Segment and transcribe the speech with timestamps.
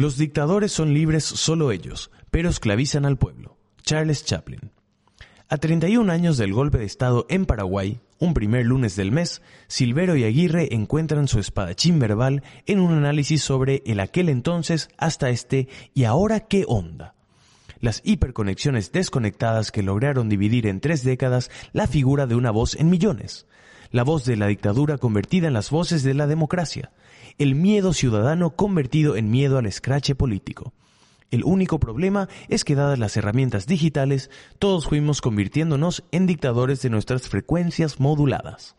[0.00, 3.58] Los dictadores son libres solo ellos, pero esclavizan al pueblo.
[3.82, 4.70] Charles Chaplin.
[5.50, 10.16] A 31 años del golpe de Estado en Paraguay, un primer lunes del mes, Silvero
[10.16, 15.68] y Aguirre encuentran su espadachín verbal en un análisis sobre el aquel entonces hasta este
[15.92, 17.14] y ahora qué onda.
[17.82, 22.88] Las hiperconexiones desconectadas que lograron dividir en tres décadas la figura de una voz en
[22.88, 23.44] millones.
[23.90, 26.90] La voz de la dictadura convertida en las voces de la democracia
[27.38, 30.72] el miedo ciudadano convertido en miedo al escrache político.
[31.30, 36.90] El único problema es que dadas las herramientas digitales, todos fuimos convirtiéndonos en dictadores de
[36.90, 38.74] nuestras frecuencias moduladas.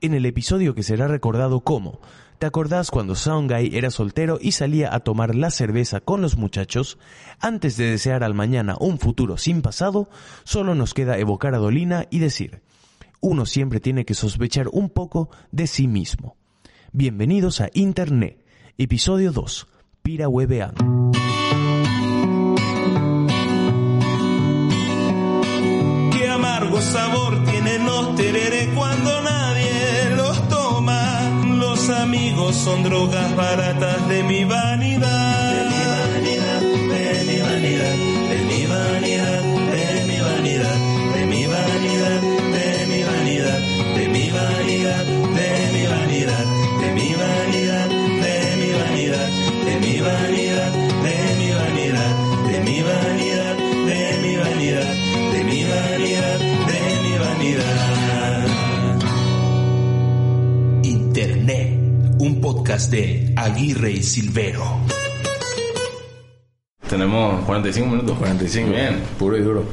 [0.00, 2.00] En el episodio que será recordado como
[2.38, 6.98] ¿Te acordás cuando Soundguy era soltero y salía a tomar la cerveza con los muchachos?
[7.40, 10.10] Antes de desear al mañana un futuro sin pasado,
[10.44, 12.60] solo nos queda evocar a Dolina y decir,
[13.20, 16.36] uno siempre tiene que sospechar un poco de sí mismo.
[16.98, 18.42] Bienvenidos a Internet,
[18.78, 19.66] episodio 2,
[20.00, 20.72] Pira Webean.
[26.10, 31.44] Qué amargo sabor tienen los tereré cuando nadie los toma.
[31.58, 35.52] Los amigos son drogas baratas de mi vanidad.
[35.52, 37.96] De mi vanidad, de mi vanidad,
[38.30, 40.78] de mi vanidad, de mi vanidad,
[41.12, 43.60] de mi vanidad, de mi vanidad, de mi vanidad,
[43.96, 45.65] de mi vanidad
[50.06, 52.14] vanidad, de mi vanidad,
[52.50, 54.94] de mi vanidad, de mi vanidad,
[55.32, 56.38] de mi vanidad,
[56.70, 58.46] de mi vanidad.
[60.84, 61.68] Internet,
[62.18, 64.64] un podcast de Aguirre y Silvero.
[66.88, 68.18] Tenemos 45 minutos.
[68.18, 68.70] 45.
[68.70, 69.02] Bien.
[69.18, 69.64] Puro y duro.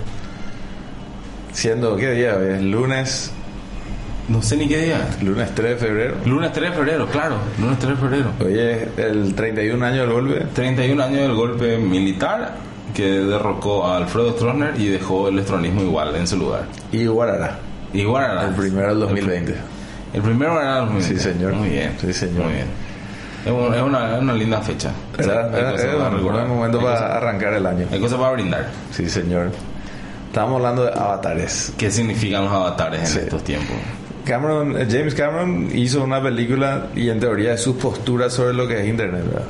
[1.51, 2.39] Siendo, ¿qué día?
[2.41, 3.31] Es lunes,
[4.29, 5.07] No sé ni qué día.
[5.21, 6.15] lunes 3 de febrero.
[6.25, 7.35] Lunes 3 de febrero, claro.
[7.59, 8.31] Lunes 3 de febrero.
[8.43, 10.45] Hoy es el 31 año del golpe.
[10.53, 12.53] 31 años del golpe militar
[12.93, 16.63] que derrocó a Alfredo Stroessner y dejó el estronismo igual en su lugar.
[16.91, 17.57] Y Guarará.
[17.93, 18.45] Igual era.
[18.47, 19.55] El primero del 2020.
[20.13, 21.07] El primero era el 2020.
[21.15, 21.53] Sí, señor.
[21.53, 21.91] Muy bien.
[21.99, 22.45] Sí, señor.
[22.45, 22.67] Muy bien.
[23.45, 24.91] Es un- es una, es una linda fecha.
[25.17, 27.87] Era, era- cosas era para un buen momento Hay para cosas- arrancar el año.
[27.91, 28.67] Hay cosas para brindar.
[28.91, 29.51] Sí, señor.
[30.27, 31.73] Estábamos hablando de avatares.
[31.77, 33.19] ¿Qué significan los avatares en Sí.
[33.19, 33.75] estos tiempos?
[34.25, 38.67] Cameron, eh, James Cameron hizo una película y en teoría es sus posturas sobre lo
[38.67, 39.45] que es Internet, ¿verdad?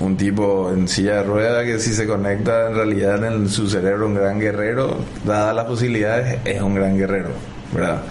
[0.00, 4.06] Un tipo en silla de rueda que si se conecta en realidad en su cerebro
[4.06, 7.30] un gran guerrero, dadas las posibilidades, es un gran guerrero,
[7.72, 8.02] ¿verdad?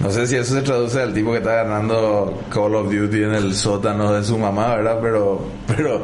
[0.00, 3.34] No sé si eso se traduce al tipo que está ganando Call of Duty en
[3.34, 4.98] el sótano de su mamá, ¿verdad?
[5.00, 6.02] Pero, pero,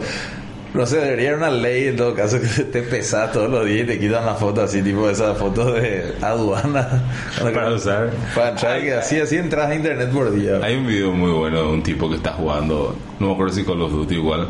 [0.73, 3.85] no sé, debería haber una ley en todo caso que te pesas todos los días
[3.85, 7.03] y te quitan la foto así, tipo esas fotos de aduana.
[7.43, 8.11] Para usar.
[8.35, 10.61] Para entrar, que así, así entras a internet por día.
[10.63, 13.65] Hay un video muy bueno de un tipo que está jugando, no me acuerdo si
[13.65, 14.49] Call of Duty igual,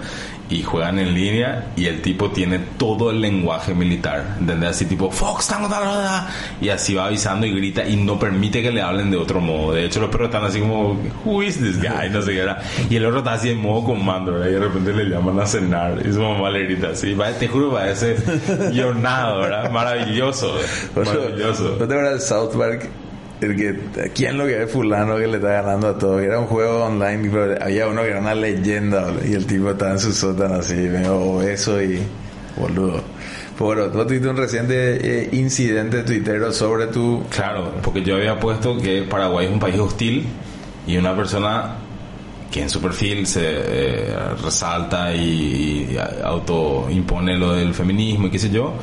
[0.50, 4.70] y juegan en línea y el tipo tiene todo el lenguaje militar, ¿entendés?
[4.70, 6.26] Así tipo, Fox, tango, tango, tango",
[6.60, 9.72] y así va avisando y grita y no permite que le hablen de otro modo.
[9.72, 12.10] De hecho, los perros están así como, who is this guy?
[12.10, 12.58] No sé qué era.
[12.88, 14.48] Y el otro está así en modo comando, ¿verdad?
[14.48, 17.46] Y de repente le llaman a cenar y su mamá le grita así, "Va, te
[17.48, 18.16] juro, parece
[18.72, 19.70] guionado, ¿verdad?
[19.70, 20.54] Maravilloso,
[20.96, 21.76] maravilloso.
[21.78, 22.88] ¿No te acuerdas South Park?
[23.40, 26.20] El que, ¿quién lo que es fulano que le está ganando a todo?
[26.20, 29.92] Era un juego online, pero había uno que era una leyenda y el tipo estaba
[29.92, 32.00] en su sótano así, medio obeso y
[32.56, 33.02] boludo.
[33.58, 37.24] Pero tú tuviste un reciente eh, incidente tuitero sobre tu...
[37.28, 40.26] Claro, porque yo había puesto que Paraguay es un país hostil
[40.86, 41.76] y una persona
[42.50, 48.38] que en su perfil se eh, resalta y, y autoimpone lo del feminismo y qué
[48.38, 48.74] sé yo,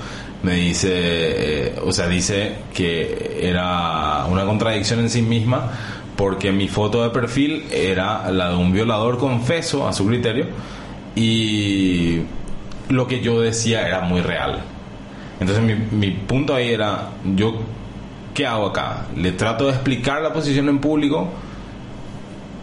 [0.44, 5.72] me dice, eh, o sea, dice que era una contradicción en sí misma
[6.16, 10.48] porque mi foto de perfil era la de un violador confeso a su criterio
[11.16, 12.22] y
[12.90, 14.62] lo que yo decía era muy real.
[15.40, 17.56] Entonces mi, mi punto ahí era, yo,
[18.34, 19.06] ¿qué hago acá?
[19.16, 21.30] ¿Le trato de explicar la posición en público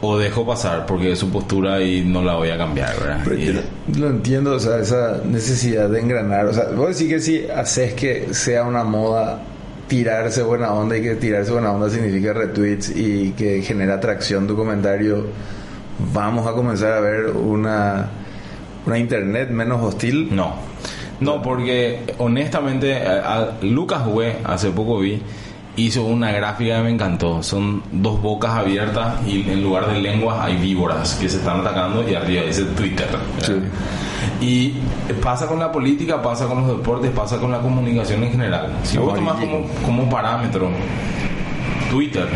[0.06, 3.20] o dejo pasar porque es su postura y no la voy a cambiar, ¿verdad?
[3.24, 3.60] Pero Y- yo
[3.98, 6.46] no entiendo, o sea, esa necesidad de engranar.
[6.46, 9.40] O sea, vos decís que si haces que sea una moda
[9.88, 14.56] tirarse buena onda y que tirarse buena onda significa retweets y que genera atracción tu
[14.56, 15.26] comentario,
[16.12, 18.08] vamos a comenzar a ver una,
[18.86, 20.34] una internet menos hostil.
[20.34, 20.54] No,
[21.20, 25.22] no, porque honestamente a- a Lucas Hue, hace poco vi,
[25.76, 27.42] hizo una gráfica que me encantó.
[27.42, 32.08] Son dos bocas abiertas y en lugar de lenguas hay víboras que se están atacando
[32.08, 33.08] y arriba dice Twitter.
[33.40, 33.68] ¿verdad?
[34.40, 34.74] Y
[35.22, 38.72] pasa con la política, pasa con los deportes, pasa con la comunicación en general.
[38.82, 40.70] Si vos tomás como, como parámetro
[41.90, 42.28] Twitter,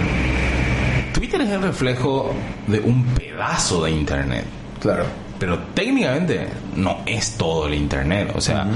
[1.13, 2.35] Twitter es el reflejo
[2.67, 4.45] de un pedazo de Internet.
[4.81, 5.05] Claro.
[5.39, 8.33] Pero técnicamente no es todo el internet.
[8.37, 8.67] O sea,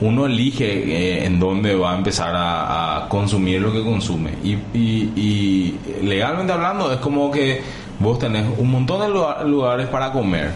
[0.00, 4.30] uno elige eh, en dónde va a empezar a, consumir lo que consume.
[4.44, 7.62] Y, y- legalmente hablando, es como que
[7.98, 10.50] vos tenés un montón de lugar- lugares para comer,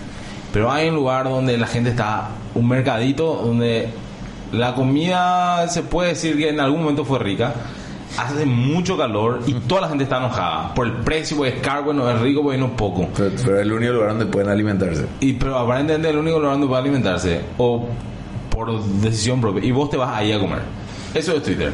[0.52, 3.88] pero hay un lugar donde la gente está, un mercadito donde
[4.52, 7.54] la comida se puede decir que en algún momento fue rica.
[8.18, 11.84] Hace mucho calor y toda la gente está enojada por el precio, porque es caro,
[11.84, 13.08] bueno, es rico, porque no es poco.
[13.16, 15.06] Pero, pero es el único lugar donde pueden alimentarse.
[15.20, 17.88] Y pero aparentemente el único lugar donde puede alimentarse o
[18.50, 20.60] por decisión propia y vos te vas ahí a comer.
[21.14, 21.72] Eso es Twitter.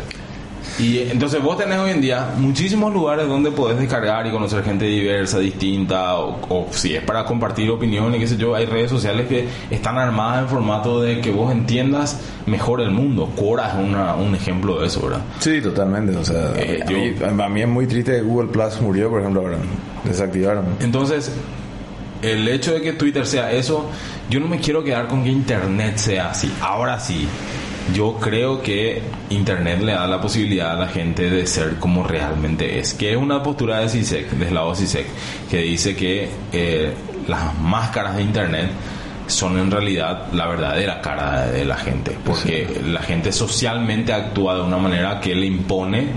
[0.78, 4.84] Y entonces vos tenés hoy en día muchísimos lugares donde podés descargar y conocer gente
[4.84, 9.26] diversa, distinta, o, o si es para compartir opiniones, qué sé yo, hay redes sociales
[9.28, 13.30] que están armadas en formato de que vos entiendas mejor el mundo.
[13.36, 15.20] Quora es una- un ejemplo de eso, ¿verdad?
[15.40, 16.16] Sí, totalmente.
[16.16, 16.90] O sea, Eh, a,
[17.30, 19.58] mí, a mí es muy triste que Google Plus murió, por ejemplo, ahora.
[20.04, 20.64] Desactivaron.
[20.80, 21.32] Entonces,
[22.22, 23.86] el hecho de que Twitter sea eso,
[24.30, 26.50] yo no me quiero quedar con que Internet sea así.
[26.60, 27.28] Ahora sí,
[27.94, 32.78] yo creo que Internet le da la posibilidad a la gente de ser como realmente
[32.78, 32.94] es.
[32.94, 35.06] Que es una postura de CISEC, del lado CISEC,
[35.50, 36.92] que dice que eh,
[37.26, 38.70] las máscaras de Internet
[39.26, 42.16] son en realidad la verdadera cara de la gente.
[42.24, 46.08] Porque la gente socialmente actúa de una manera que le impone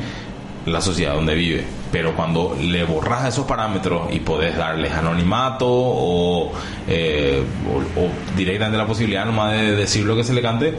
[0.66, 1.81] la sociedad donde vive.
[1.92, 6.52] Pero cuando le borras esos parámetros y podés darles anonimato o,
[6.88, 10.74] eh, o, o directamente la posibilidad nomás de decir lo que se le cante,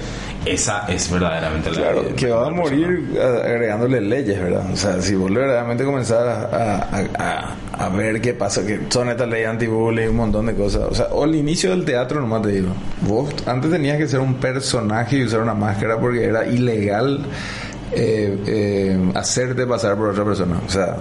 [0.47, 4.65] esa es verdaderamente la Claro, la- que va a morir a- agregándole leyes, ¿verdad?
[4.73, 9.09] O sea, si vos verdaderamente comenzar a, a- a- a ver qué pasa, que son
[9.11, 10.83] estas leyes anti-bullying, un montón de cosas.
[10.91, 12.69] O sea, o el inicio del teatro, nomás te digo.
[13.03, 17.21] Vos antes tenías que ser un personaje y usar una máscara porque era ilegal
[17.95, 20.57] eh, eh, hacerte pasar por otra persona.
[20.67, 20.97] O sea,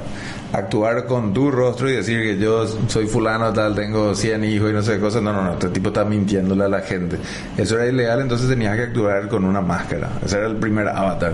[0.54, 4.74] actuar con tu rostro y decir que yo soy fulano tal, tengo 100 hijos y
[4.74, 5.22] no sé qué cosas.
[5.22, 7.18] No, no, no, este tipo está mintiéndole a la gente.
[7.58, 10.10] Eso era ilegal, entonces tenías que actuar con una máscara.
[10.26, 11.34] Ese era el primer avatar.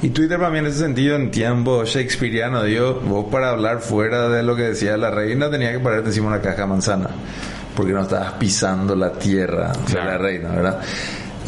[0.00, 4.28] Y Twitter para mí en ese sentido, en tiempo shakespeariano, digo, vos para hablar fuera
[4.28, 7.10] de lo que decía la reina tenías que pararte encima de una caja de manzana,
[7.76, 10.10] porque no estabas pisando la tierra de Claro.
[10.12, 10.80] la reina, ¿verdad?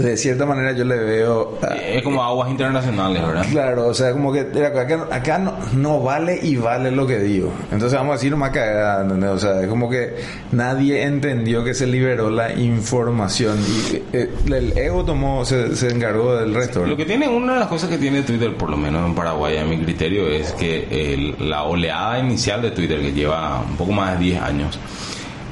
[0.00, 1.58] De cierta manera yo le veo...
[1.62, 3.44] a- Es como aguas internacionales, ¿verdad?
[3.50, 7.52] Claro, o sea, como que acá, acá no, no vale y vale lo que digo.
[7.70, 9.30] Entonces vamos a decir nomás cagada, ¿entendés?
[9.30, 10.16] O sea, es como que
[10.52, 16.36] nadie entendió que se liberó la información y eh, el ego tomó, se, se encargó
[16.36, 16.78] del resto.
[16.80, 16.96] Lo ¿verdad?
[16.98, 19.64] que tiene, una de las cosas que tiene Twitter, por lo menos en Paraguay, a
[19.64, 24.18] mi criterio, es que el- la oleada inicial de Twitter, que lleva un poco más
[24.18, 24.78] de 10 años,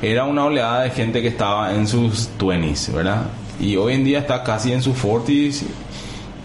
[0.00, 3.22] era una oleada de gente que estaba en sus 20s, ¿verdad?
[3.60, 5.64] Y hoy en día está casi en sus 40s.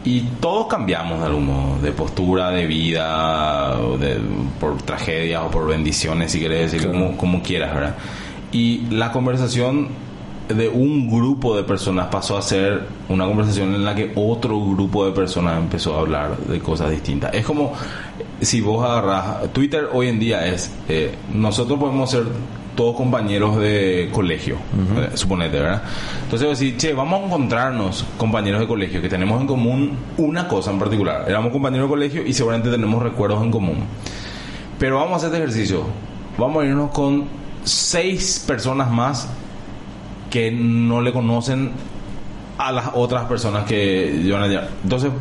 [0.06, 4.20] Y todos cambiamos de algún modo, de postura, de vida, de,
[4.60, 7.96] por tragedias o por bendiciones, si querés decir, como, como quieras, ¿verdad?
[8.52, 9.88] Y la conversación
[10.50, 15.06] de un grupo de personas pasó a ser una conversación en la que otro grupo
[15.06, 17.34] de personas empezó a hablar de cosas distintas.
[17.34, 17.74] Es como
[18.42, 22.26] si vos agarras, Twitter hoy en día es, eh, nosotros podemos ser
[22.76, 24.58] todos compañeros de colegio,
[24.98, 25.84] eh, suponete, ¿verdad?
[26.24, 30.72] Entonces decís, che, vamos a encontrarnos compañeros de colegio que tenemos en común una cosa
[30.72, 31.26] en particular.
[31.28, 33.78] Éramos compañeros de colegio y seguramente tenemos recuerdos en común.
[34.80, 35.84] Pero vamos a hacer este ejercicio.
[36.38, 37.26] Vamos a irnos con
[37.64, 39.28] seis personas más
[40.30, 41.72] que no le conocen
[42.58, 44.68] a las otras personas que llevan allá.
[44.84, 45.12] Entonces,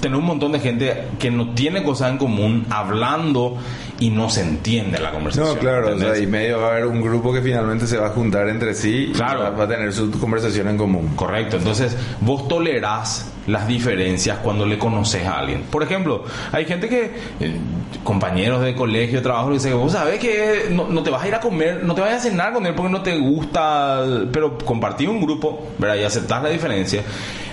[0.00, 3.56] tener un montón de gente que no tiene cosas en común hablando
[3.98, 5.54] y no se entiende la conversación.
[5.54, 6.22] No, claro, o sea, ¿entendés?
[6.22, 9.10] y medio va a haber un grupo que finalmente se va a juntar entre sí
[9.14, 9.40] Claro.
[9.40, 11.12] y va, va a tener su conversación en común.
[11.16, 15.62] Correcto, entonces vos tolerás las diferencias cuando le conoces a alguien.
[15.70, 17.56] Por ejemplo, hay gente que, eh,
[18.04, 21.82] compañeros de colegio, trabajo, dice, vos sabés que no, te vas a ir a comer,
[21.82, 25.66] no te vas a cenar con él porque no te gusta, pero compartir un grupo,
[25.78, 25.96] ¿verdad?
[25.96, 27.02] Y aceptar la diferencia.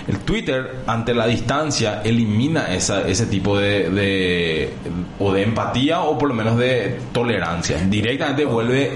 [0.06, 4.70] El Twitter, ante la distancia, elimina ese tipo de,
[5.18, 7.78] o de empatía o por lo menos de tolerancia.
[7.88, 8.92] Directamente vuelve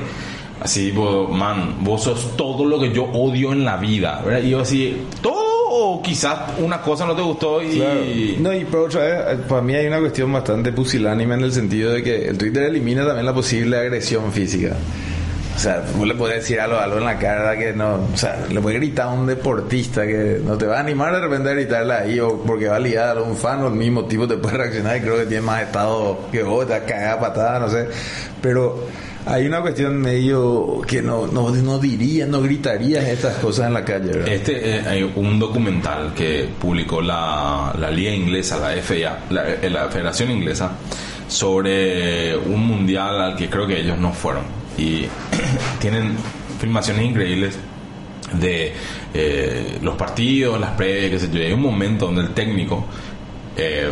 [0.60, 4.42] Así, man, vos sos todo lo que yo odio en la vida, ¿verdad?
[4.42, 5.39] Y yo así, todo
[5.72, 7.76] o quizás una cosa no te gustó y...
[7.76, 8.00] Claro.
[8.40, 11.52] No, y por otra vez, eh, para mí hay una cuestión bastante pusilánime en el
[11.52, 14.76] sentido de que el Twitter elimina también la posible agresión física.
[15.54, 18.46] O sea, vos le podés decir algo, algo en la cara que no, o sea,
[18.50, 21.52] le puedes gritar a un deportista que no te va a animar de repente a
[21.52, 24.38] gritarle ahí o porque va a liar a un fan o el mismo tipo te
[24.38, 27.20] puede reaccionar y creo que tiene más estado que vos, te va a cagar a
[27.20, 27.88] patada, no sé.
[28.40, 28.86] Pero
[29.26, 33.84] hay una cuestión medio que no, no, no diría, no gritarías estas cosas en la
[33.84, 34.34] calle.
[34.34, 39.88] Este eh, un documental que publicó la, la liga inglesa, la FA, la, eh, la
[39.88, 40.72] Federación Inglesa,
[41.28, 44.44] sobre un mundial al que creo que ellos no fueron.
[44.78, 45.06] Y
[45.80, 46.16] tienen
[46.58, 47.58] filmaciones increíbles
[48.32, 48.72] de
[49.14, 51.40] eh, los partidos, las previas, qué sé yo.
[51.40, 52.84] Hay un momento donde el técnico
[53.56, 53.90] eh,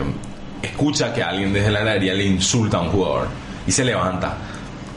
[0.63, 3.29] escucha que alguien desde la galería le insulta a un jugador
[3.67, 4.37] y se levanta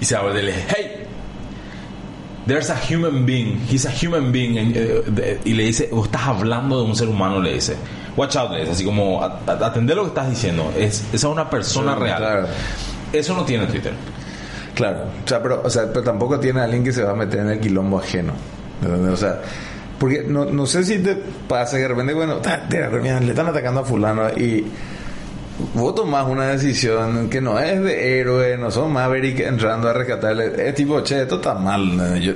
[0.01, 0.91] y se abre y le dice, hey,
[2.47, 6.23] there's a human being, he's a human being, and, eh, y le dice, vos estás
[6.27, 7.75] hablando de un ser humano, le dice,
[8.17, 11.15] watch out, le dice, así como, "A- a- atender lo que estás diciendo, es, esa
[11.15, 12.17] es una persona real.
[12.17, 12.47] claro.
[13.13, 13.93] Eso no tiene Twitter.
[14.73, 17.41] Claro, o sea, pero, o sea, pero tampoco tiene alguien que se va a meter
[17.41, 18.33] en el quilombo ajeno.
[18.81, 19.13] ¿entendés?
[19.13, 19.41] O sea,
[19.99, 21.15] porque no, no sé si te
[21.47, 24.65] pasa que de repente, bueno, te- le están atacando a fulano y
[25.73, 30.67] vos tomás una decisión que no es de héroe, no son Maverick entrando a rescatarle,
[30.69, 32.19] es tipo, che, esto está mal.
[32.21, 32.33] Yo-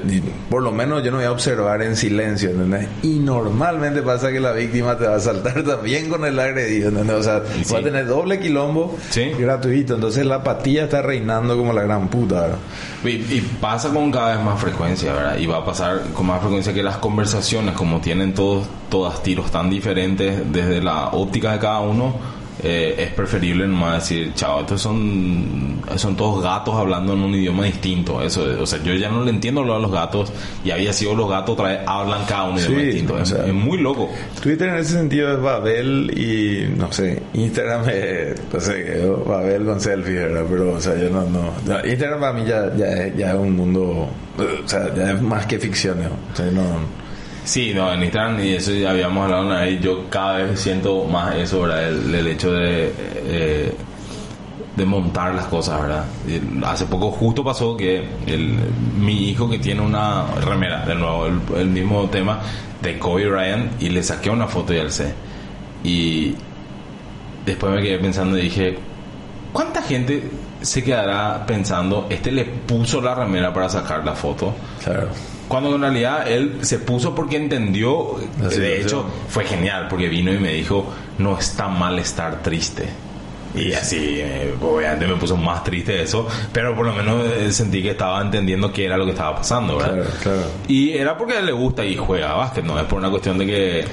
[0.49, 2.87] por lo menos yo no voy a observar en silencio, ¿entendés?
[3.03, 7.15] Y normalmente pasa que la víctima te va a saltar también con el agredido, ¿entendés?
[7.17, 7.83] O sea, Y va a sí.
[7.83, 9.31] tener doble quilombo Sí.
[9.37, 12.57] gratuito, entonces la apatía está reinando como la gran puta, ¿verdad?
[13.03, 15.37] Y, y pasa con cada vez más frecuencia, ¿verdad?
[15.37, 19.51] Y va a pasar con más frecuencia que las conversaciones, como tienen todos, todas tiros
[19.51, 22.15] tan diferentes desde la óptica de cada uno,
[22.63, 27.65] eh, es preferible nomás decir, chao, estos son, son todos gatos hablando en un idioma
[27.65, 28.21] distinto.
[28.21, 30.31] Eso, es- o sea, yo ya no le entiendo lo de los gatos
[30.63, 33.13] y había sido los gatos otra vez hablan cada un idioma Sí, distinto.
[33.15, 34.09] o Es, sea, es muy loco.
[34.41, 39.79] Twitter en ese sentido es Babel y no sé, Instagram es, no sé, Babel con
[39.81, 40.45] selfie, ¿verdad?
[40.49, 43.35] Pero, o sea, yo no, no, no, Instagram para mí ya, ya, es, ya es
[43.37, 44.07] un mundo,
[44.37, 46.09] o sea, ya es más que ficción, ¿no?
[46.31, 47.04] O sea, no,
[47.45, 51.05] Sí, no, en Instagram y eso ya habíamos hablado una vez, yo cada vez siento
[51.05, 51.89] más eso, ¿verdad?
[51.89, 53.75] El, hecho de, eh,
[54.75, 56.05] de montar las cosas, ¿verdad?
[56.27, 58.57] Y hace poco justo pasó que el,
[58.99, 62.39] mi hijo que tiene una remera, de nuevo, el, el mismo tema
[62.81, 65.13] de Kobe Bryant y le saqué una foto y alcé.
[65.83, 66.33] Y
[67.45, 68.75] después me quedé pensando y dije,
[69.53, 74.51] ¿cuánta gente se quedará pensando, este le puso la remera para sacar la foto?
[74.83, 75.09] claro.
[75.47, 80.39] Cuando en realidad él se puso porque entendió, de hecho fue genial porque vino y
[80.39, 82.89] me dijo, no está mal estar triste.
[83.55, 87.81] Y así, eh, obviamente me puso más triste eso, pero por lo menos eh, sentí
[87.81, 89.93] que estaba entendiendo qué era lo que estaba pasando, ¿verdad?
[89.93, 90.41] Claro, claro.
[90.67, 93.37] Y era porque a él le gusta y juega básquet, no es por una cuestión
[93.37, 93.85] de que...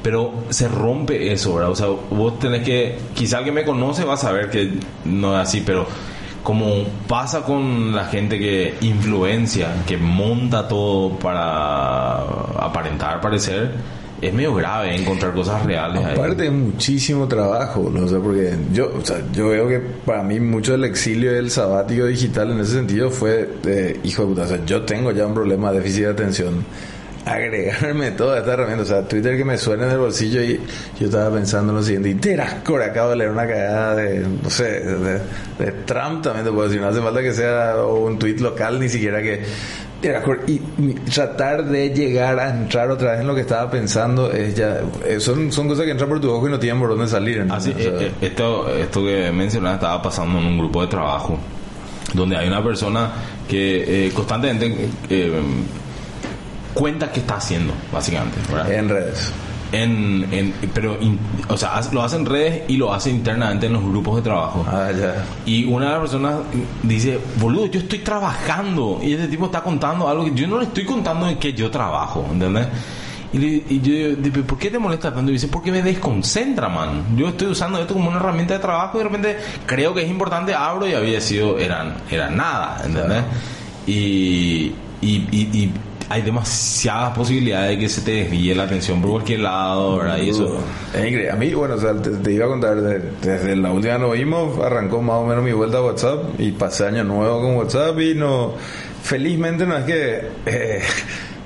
[0.00, 1.70] Pero se rompe eso, ¿verdad?
[1.72, 2.96] O sea, vos tenés que...
[3.14, 4.74] Quizá alguien me conoce va a saber que
[5.04, 5.88] no es así, pero
[6.42, 13.72] como pasa con la gente que influencia, que monta todo para aparentar, parecer,
[14.20, 16.14] es medio grave encontrar cosas reales ahí.
[16.14, 18.08] Aparte es muchísimo trabajo, ¿no?
[18.08, 21.50] sea, porque yo, o sea, yo veo que para mí mucho del exilio y el
[21.50, 25.26] sabático digital en ese sentido fue, de, hijo de puta, o sea, yo tengo ya
[25.26, 26.64] un problema de déficit de atención.
[27.28, 30.58] Agregarme toda esta herramienta, o sea, Twitter que me suena en el bolsillo y
[30.98, 34.48] yo estaba pensando en lo siguiente, y Terascore, acabo de leer una cagada de, no
[34.48, 35.20] sé, de,
[35.58, 38.88] de Trump también te puedo decir, no hace falta que sea un tweet local, ni
[38.88, 39.42] siquiera que
[40.46, 44.54] y, y tratar de llegar a entrar otra vez en lo que estaba pensando es
[44.54, 47.08] ya, eh, son, son cosas que entran por tu ojo y no tienen por dónde
[47.08, 47.44] salir.
[47.50, 47.94] Así, ¿entendés?
[47.94, 51.38] O sea, eh, eh, esto, esto que mencionaba estaba pasando en un grupo de trabajo
[52.14, 53.10] donde hay una persona
[53.48, 55.32] que eh, constantemente eh,
[56.74, 58.72] cuenta qué está haciendo, básicamente, ¿verdad?
[58.72, 59.32] en redes.
[59.70, 63.74] En, en- pero, in- o sea, lo hace en redes y lo hace internamente en
[63.74, 64.64] los grupos de trabajo.
[64.66, 64.88] Ah.
[65.44, 66.34] Y una de las personas
[66.82, 68.98] dice, boludo, yo estoy trabajando.
[69.02, 71.70] Y ese tipo está contando algo que yo no le estoy contando en que yo
[71.70, 72.66] trabajo, ¿entendés?
[73.30, 75.30] Y, le- y yo digo, ¿por qué te molesta tanto?
[75.30, 77.04] Y dice, porque me desconcentra, man.
[77.14, 80.08] Yo estoy usando esto como una herramienta de trabajo y de repente creo que es
[80.08, 83.22] importante, abro y había sido, era, era nada, ¿entendés?
[83.86, 84.72] Y,
[85.02, 85.72] y, y
[86.10, 90.18] hay demasiadas posibilidades de que se te desvíe la atención por cualquier lado, ¿verdad?
[90.18, 90.58] Y eso...
[90.94, 91.30] Es increíble.
[91.30, 94.12] A mí, bueno, o sea, te, iba a contar, de- desde la última vez nos
[94.14, 97.98] vimos, arrancó más o menos mi vuelta a WhatsApp y pasé año nuevo con WhatsApp
[98.00, 98.54] y no,
[99.02, 100.80] felizmente no es que eh,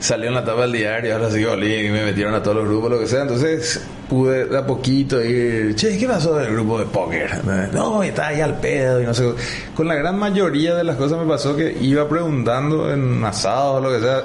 [0.02, 2.66] salió en la tapa del diario, ahora sí volví y me metieron a todos los
[2.66, 6.80] grupos, lo que sea, entonces pude de a poquito ir, che, ¿qué pasó del grupo
[6.80, 7.40] de póker?
[7.72, 9.32] No, está ahí al pedo y no sé.
[9.76, 13.80] Con la gran mayoría de las cosas me pasó que iba preguntando en asados o
[13.80, 14.22] lo que sea,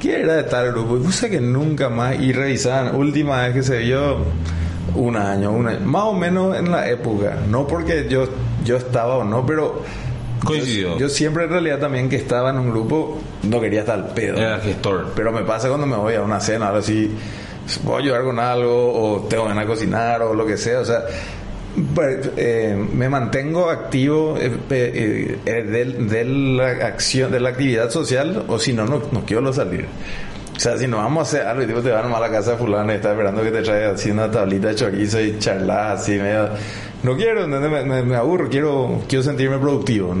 [0.00, 0.96] ¿qué era de tal grupo?
[0.96, 4.24] Y puse que nunca más, y revisaban, última vez que se vio,
[4.96, 8.24] un año, un año, más o menos en la época, no porque yo,
[8.64, 9.82] yo estaba o no, pero
[10.44, 10.92] Coincidió.
[10.94, 14.08] yo, yo siempre en realidad también que estaba en un grupo no quería estar al
[14.08, 14.36] pedo.
[14.36, 15.12] Era gestor.
[15.14, 17.10] Pero me pasa cuando me voy a una cena, ahora sí,
[17.84, 20.84] voy a ayudar con algo, o tengo ganas de cocinar, o lo que sea, o
[20.84, 21.04] sea,
[21.94, 27.90] pues, eh, me mantengo activo eh, eh, eh, de, de la acción, de la actividad
[27.90, 29.86] social, o si no, no, no quiero salir.
[30.56, 32.52] O sea, si no vamos a hacer algo y tipo, te van a la casa
[32.52, 36.00] de fulano y está esperando que te traiga así una tablita de chorizo y charlas
[36.00, 36.48] así medio...
[37.02, 37.46] No quiero.
[37.46, 40.14] Me, aburro, quiero, quiero sentirme productivo.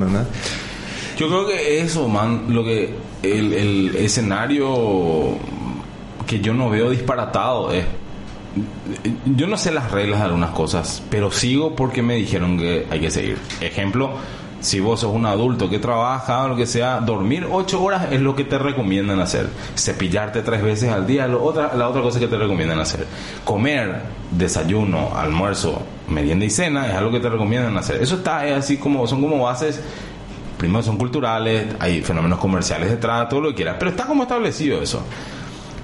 [1.16, 5.36] Yo creo que eso, man, lo que el, el escenario
[6.26, 7.84] que yo no veo disparatado es
[9.26, 13.00] yo no sé las reglas de algunas cosas, pero sigo porque me dijeron que hay
[13.00, 13.38] que seguir.
[13.60, 14.12] Ejemplo,
[14.60, 18.20] si vos sos un adulto que trabaja o lo que sea, dormir ocho horas es
[18.20, 19.48] lo que te recomiendan hacer.
[19.76, 23.06] Cepillarte tres veces al día, lo otra, la otra cosa que te recomiendan hacer.
[23.44, 28.02] Comer, desayuno, almuerzo, merienda y cena es algo que te recomiendan hacer.
[28.02, 29.80] Eso está es así como, son como bases
[30.56, 34.82] primero son culturales, hay fenómenos comerciales detrás, todo lo que quieras, pero está como establecido
[34.82, 35.02] eso.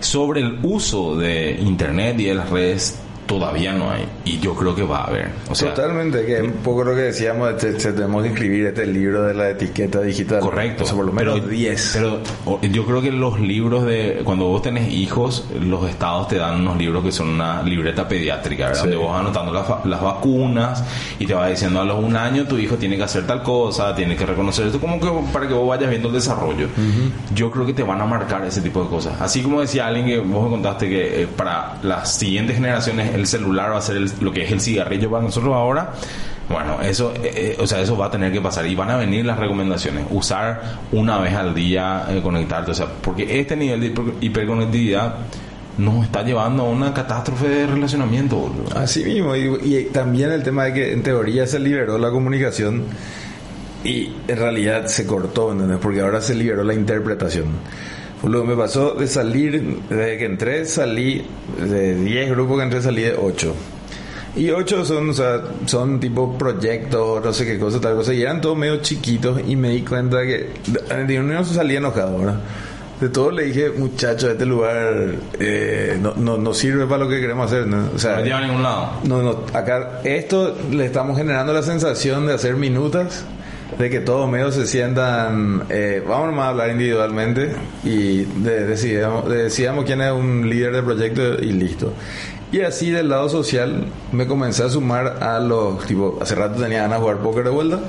[0.01, 2.99] Sobre el uso de Internet y de las redes,
[3.39, 4.07] todavía no hay.
[4.25, 5.31] Y yo creo que va a haber.
[5.49, 8.87] O sea, Totalmente, que un poco lo que decíamos, este, este, tenemos que escribir este
[8.87, 10.41] libro de la etiqueta digital.
[10.41, 10.85] Correcto.
[10.85, 11.91] O sea, por lo menos pero, 10.
[11.95, 14.21] Pero o- yo creo que los libros de.
[14.25, 18.67] Cuando vos tenés hijos, los estados te dan unos libros que son una libreta pediátrica,
[18.69, 18.83] ¿verdad?
[18.83, 18.89] Sí.
[18.91, 20.85] Donde vos anotando las, las vacunas
[21.19, 23.95] y te va diciendo a los un año tu hijo tiene que hacer tal cosa,
[23.95, 26.69] tiene que reconocer esto, como que para que vos vayas viendo el desarrollo.
[27.35, 29.21] Yo creo que te van a marcar ese tipo de cosas.
[29.21, 33.22] Así como decía alguien que vos me contaste que eh, para las siguientes generaciones el
[33.27, 35.93] celular va a ser el- lo que es el cigarrillo para nosotros ahora.
[36.49, 38.97] Bueno, eso, eh, eh, o sea, eso va a tener que pasar y van a
[38.97, 40.05] venir las recomendaciones.
[40.11, 40.61] Usar
[40.93, 45.15] una vez al día, eh, conectarte, o sea, porque este nivel de hiper- hiperconectividad
[45.79, 48.77] nos está llevando a una catástrofe de relacionamiento, boludo.
[48.77, 52.83] Así mismo, y, y también el tema de que en teoría se liberó la comunicación
[53.85, 55.79] y en realidad se cortó, ¿entendés?
[55.81, 57.47] Porque ahora se liberó la interpretación.
[58.25, 61.25] Lo que me pasó de salir, desde que entré, salí
[61.59, 63.55] de 10 grupos que entré, salí de 8.
[64.37, 68.23] Y 8 son, o sea, son tipo proyectos, no sé qué cosa, tal cosa, y
[68.23, 70.51] eran todos medio chiquitos y me di cuenta que
[71.07, 72.41] de uno se salía enojado, ¿verdad?
[73.01, 77.21] De todo le dije, muchachos, este lugar eh, no, no, no sirve para lo que
[77.21, 77.91] queremos hacer, ¿no?
[77.95, 78.93] O sea, No lleva a ningún lado.
[79.05, 83.25] no, no, acá esto le estamos generando la sensación de hacer minutas,
[83.79, 87.53] de que todos medios se sientan, eh, vamos a hablar individualmente
[87.85, 91.93] y de- decidamos, decidamos quién es un líder de proyecto y listo.
[92.53, 96.83] Y así del lado social me comencé a sumar a los, tipo, hace rato tenía
[96.83, 97.81] ganas de jugar póker de vuelta.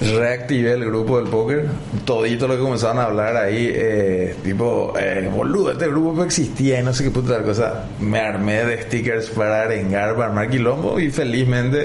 [0.00, 1.66] Reactivé el grupo del póker,
[2.04, 6.80] todito lo que comenzaban a hablar ahí, eh, tipo, eh, boludo, este grupo no existía
[6.80, 7.84] y no sé qué puta cosa.
[8.00, 11.84] Me armé de stickers para arengar, para armar quilombo y felizmente,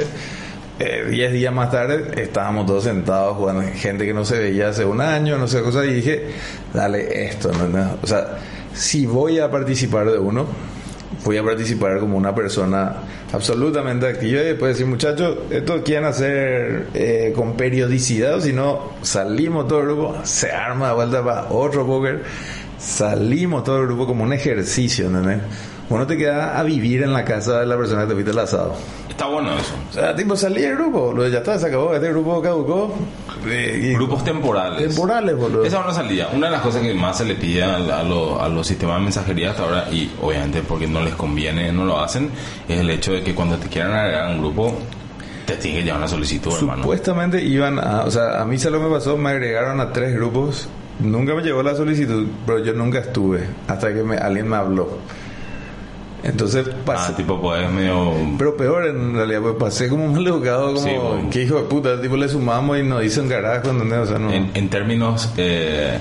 [0.80, 4.86] eh, 10 días más tarde, estábamos todos sentados jugando, gente que no se veía hace
[4.86, 6.28] un año, no sé cosa, y dije,
[6.74, 7.68] dale esto, ¿no?
[7.68, 7.98] ¿no?
[8.02, 8.38] O sea,
[8.74, 10.46] si voy a participar de uno,
[11.26, 12.94] voy a participar como una persona
[13.34, 19.68] absolutamente activa y después decir, muchachos, esto quieren hacer eh, con periodicidad, si no, salimos
[19.68, 22.24] todo el grupo, se arma de vuelta para otro póker,
[22.78, 25.40] salimos todo el grupo como un ejercicio, ¿entendés?
[25.89, 28.39] Uno te queda a vivir en la casa de la persona que te fuiste el
[28.39, 28.73] asado.
[29.10, 29.73] Está bueno eso.
[29.89, 32.93] O sea, tipo, salí del grupo, lo ya está, se acabó, este grupo caducó.
[33.47, 34.86] eh, y- Grupos temporales.
[34.89, 35.63] temporales, boludo.
[35.63, 36.30] Esa es una salida.
[36.34, 38.97] Una de las cosas que más se le pide a, a lo- a los sistemas
[38.97, 42.30] de mensajería hasta ahora, y obviamente porque no les conviene, no lo hacen,
[42.67, 44.73] es el hecho de que cuando te quieran agregar a un grupo,
[45.45, 46.84] te tiene que llevar una solicitud, hermano.
[46.84, 50.67] Supuestamente iban a, o sea, a mí solo me pasó, me agregaron a tres grupos,
[51.00, 54.89] nunca me llegó la solicitud, pero yo nunca estuve, hasta que me, alguien me habló.
[56.23, 58.12] Entonces pasé, Ah, tipo, pues medio.
[58.38, 61.30] pero peor en realidad, pues pasé como mal educado, como, Sí, bueno.
[61.30, 63.99] que hijo de puta, tipo le sumamos y nos un carajo, ¿entendés?
[63.99, 64.32] O sea, no.
[64.32, 65.32] En, en términos.
[65.38, 65.97] eh,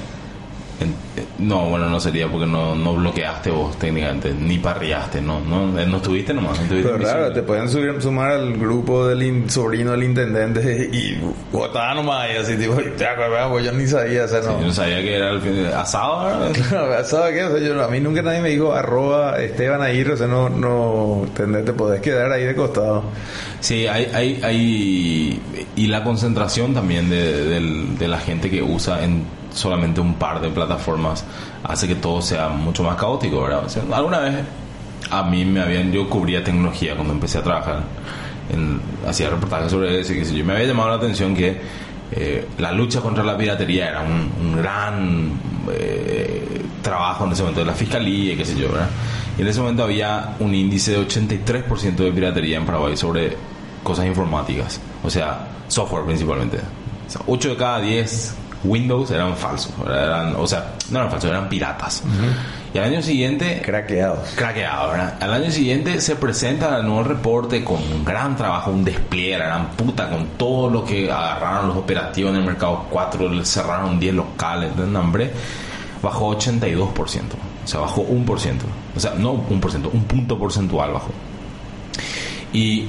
[0.81, 0.89] en-
[1.23, 5.79] eh, no, bueno, no sería porque no, no bloqueaste vos técnicamente, ni parriaste, no, no,
[5.79, 6.57] eh, no estuviste nomás.
[6.59, 7.31] No estuviste pero visible.
[7.31, 11.19] te pueden subir, sumar al grupo del in- sobrino del intendente y
[11.53, 14.61] votaba nomás y así, tipo, pues yo ni sabía, o sea, no.
[14.61, 16.55] Yo no sabía que era el fin de- asado.
[17.05, 17.45] ¿Sabes qué?
[17.45, 20.49] O sea, yo- a mí nunca nadie me dijo arroba Esteban Aguirre, o sea, no,
[20.49, 23.05] no, te, te podés quedar ahí de costado.
[23.61, 25.41] Sí, hay, hay, hay,
[25.77, 29.25] y la concentración también de, del- de la gente que usa en
[29.57, 31.25] solamente un par de plataformas
[31.65, 33.65] hace que todo sea mucho más caótico, ¿verdad?
[33.65, 34.45] O sea, alguna vez
[35.11, 37.83] a mí me habían, yo cubría tecnología cuando empecé a trabajar,
[39.07, 41.61] hacía reportajes sobre eso y qué sé yo, me había llamado la atención que
[42.13, 45.33] eh, la lucha contra la piratería era un, un gran
[45.73, 48.89] eh, trabajo en ese momento de la fiscalía y qué sé yo, ¿verdad?
[49.39, 53.37] Y en ese momento había un índice de 83% de piratería en Paraguay sobre
[53.83, 56.59] cosas informáticas, o sea, software principalmente.
[56.59, 58.35] O sea, 8 de cada 10
[58.67, 62.03] Windows eran falsos, eran, o sea, no eran falsos, eran piratas.
[62.75, 64.35] Y al año siguiente Craqueados.
[64.35, 65.15] craqueado, ¿verdad?
[65.21, 69.47] Al año siguiente se presenta el nuevo reporte con un gran trabajo, un despliegue, la
[69.47, 73.99] gran puta, con todo lo que agarraron los operativos en el mercado 4, le cerraron
[73.99, 75.31] 10 locales, de hambre,
[76.03, 78.27] bajó 82%, o sea, bajó 1%,
[78.95, 81.11] o sea, no 1%, un punto porcentual bajó.
[82.53, 82.87] Y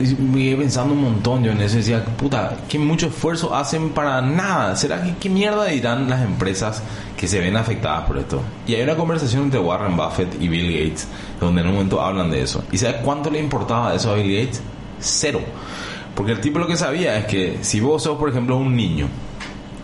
[0.00, 1.76] me pensando un montón yo en eso.
[1.76, 4.74] Decía, puta, que mucho esfuerzo hacen para nada.
[4.76, 6.82] ¿Será que qué mierda dirán las empresas
[7.16, 8.40] que se ven afectadas por esto?
[8.66, 11.06] Y hay una conversación entre Warren Buffett y Bill Gates,
[11.38, 12.64] donde en un momento hablan de eso.
[12.72, 14.62] ¿Y sabes cuánto le importaba eso a Bill Gates?
[14.98, 15.40] Cero.
[16.14, 19.06] Porque el tipo lo que sabía es que si vos sos, por ejemplo, un niño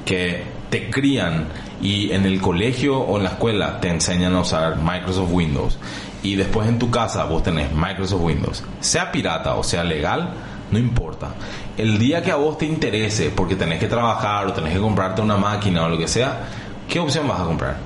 [0.05, 1.47] que te crían
[1.81, 5.79] y en el colegio o en la escuela te enseñan a usar Microsoft Windows
[6.23, 10.31] y después en tu casa vos tenés Microsoft Windows, sea pirata o sea legal,
[10.71, 11.29] no importa.
[11.77, 15.23] El día que a vos te interese porque tenés que trabajar o tenés que comprarte
[15.23, 16.41] una máquina o lo que sea,
[16.89, 17.77] ¿qué opción vas a comprar?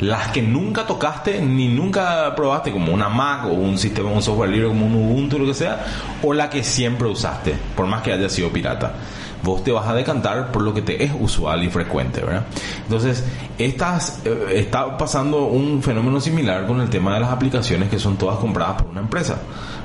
[0.00, 4.48] Las que nunca tocaste ni nunca probaste, como una Mac o un sistema, un software
[4.48, 5.84] libre como un Ubuntu lo que sea,
[6.22, 8.94] o la que siempre usaste, por más que haya sido pirata
[9.42, 12.46] vos te vas a decantar por lo que te es usual y frecuente, ¿verdad?
[12.84, 13.24] Entonces,
[13.58, 18.16] estas, eh, está pasando un fenómeno similar con el tema de las aplicaciones que son
[18.16, 19.38] todas compradas por una empresa.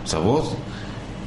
[0.04, 0.56] O sea, vos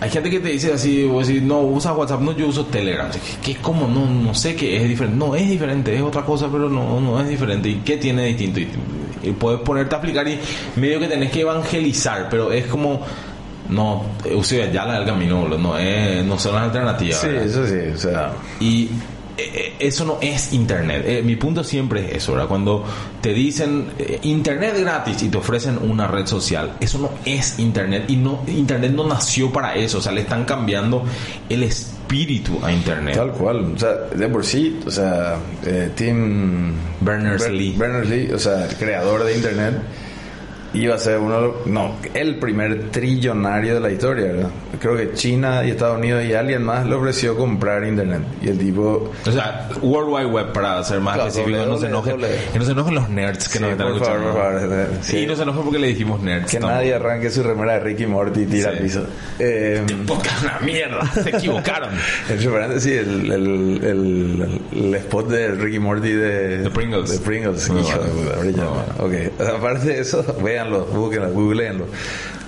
[0.00, 3.10] hay gente que te dice así, vos decís, no, usa WhatsApp, no, yo uso Telegram.
[3.42, 5.18] Que es como, no, no sé qué es diferente.
[5.18, 7.68] No, es diferente, es otra cosa, pero no, no es diferente.
[7.68, 8.60] ¿Y qué tiene distinto?
[8.60, 10.38] Y, puedes ponerte a aplicar y
[10.76, 13.00] medio que tenés que evangelizar, pero es como
[13.68, 14.04] no,
[14.42, 17.20] sea, ya la del camino, no, es, no son las alternativas.
[17.20, 18.32] Sí, eso sí, o sea.
[18.60, 18.88] Y
[19.38, 21.04] eh, eh, eso no es internet.
[21.06, 22.48] Eh, mi punto siempre es eso, ¿verdad?
[22.48, 22.84] Cuando
[23.20, 23.86] te dicen
[24.22, 28.92] internet gratis y te ofrecen una red social, eso no es internet y no internet
[28.92, 31.04] no nació para eso, o sea, le están cambiando
[31.48, 33.14] el espíritu a internet.
[33.14, 35.36] Tal cual, o sea, de por sí, o sea,
[35.94, 39.74] Tim Berners-Lee, Berners-Lee, o sea, el creador de internet
[40.74, 44.50] iba a ser uno, no, el primer trillonario de la historia, ¿verdad?
[44.80, 48.22] Creo que China y Estados Unidos y alguien más le ofreció comprar internet.
[48.42, 49.10] Y el tipo...
[49.26, 52.16] O sea, World Wide Web para ser más específico, no se enojen,
[52.52, 54.32] que no se enojen los nerds que nos están escuchando.
[54.32, 56.50] Por favor, Sí, no se enojen porque le dijimos nerds.
[56.50, 59.06] Que nadie arranque su remera de Ricky Morty y tira al piso.
[59.38, 61.90] Eh, una mierda, se equivocaron.
[62.30, 66.58] el, sí, el, el, el, el, spot de Ricky Morty de...
[66.64, 67.10] The Pringles.
[67.10, 70.24] De Pringles, hijo de puta, Ok, aparte de eso,
[70.58, 71.86] véanlo, búsquenlo, googleenlo.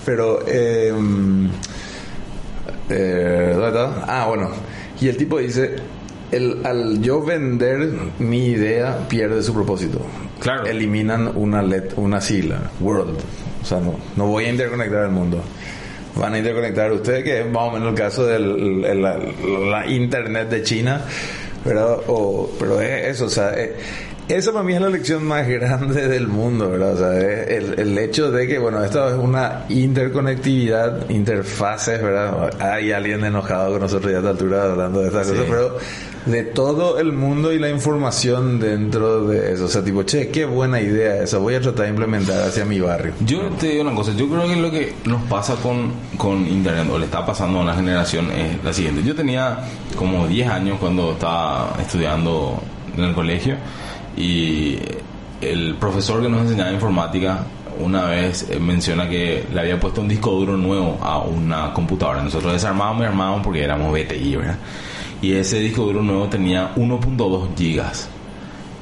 [0.04, 0.92] Pero, eh,
[2.88, 4.04] eh, ¿dónde está?
[4.06, 4.50] Ah, bueno.
[5.00, 5.76] Y el tipo dice,
[6.30, 10.00] el, al yo vender mi idea pierde su propósito.
[10.40, 10.66] Claro.
[10.66, 13.18] Eliminan una let, una sigla, world.
[13.62, 15.42] O sea, no, no voy a interconectar el mundo.
[16.16, 18.38] Van a interconectar ustedes, que es más o menos el caso de
[18.94, 21.02] la, la, internet de China.
[21.62, 23.76] Pero, o, pero es eso, o sea, eh,
[24.34, 26.94] esa para mí es la lección más grande del mundo, ¿verdad?
[26.94, 32.50] O sea, el, el hecho de que, bueno, esto es una interconectividad, interfaces, ¿verdad?
[32.60, 35.78] Hay alguien enojado con nosotros ya a esta altura hablando de estas cosas, pero
[36.26, 39.64] de todo el mundo y la información dentro de eso.
[39.64, 41.40] O sea, tipo, che, qué buena idea eso.
[41.40, 43.12] Voy a tratar de implementar hacia mi barrio.
[43.20, 44.12] Yo te digo una cosa.
[44.12, 47.62] Yo creo que lo que nos pasa con, con Internet o le está pasando a
[47.62, 49.02] una generación es la siguiente.
[49.02, 49.58] Yo tenía
[49.96, 52.62] como 10 años cuando estaba estudiando
[52.96, 53.56] en el colegio
[54.16, 54.78] y
[55.40, 57.44] el profesor que nos enseñaba informática
[57.78, 62.22] una vez eh, menciona que le había puesto un disco duro nuevo a una computadora.
[62.22, 64.58] Nosotros desarmábamos y armábamos porque éramos BTI, ¿verdad?
[65.22, 68.08] Y ese disco duro nuevo tenía 1.2 gigas.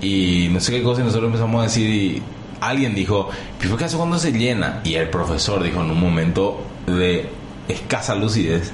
[0.01, 2.23] Y no sé qué cosa, y nosotros empezamos a decir, y
[2.61, 4.81] alguien dijo, ¿qué hace cuando se llena?
[4.85, 7.29] Y el profesor dijo en un momento de
[7.69, 8.73] escasa lucidez,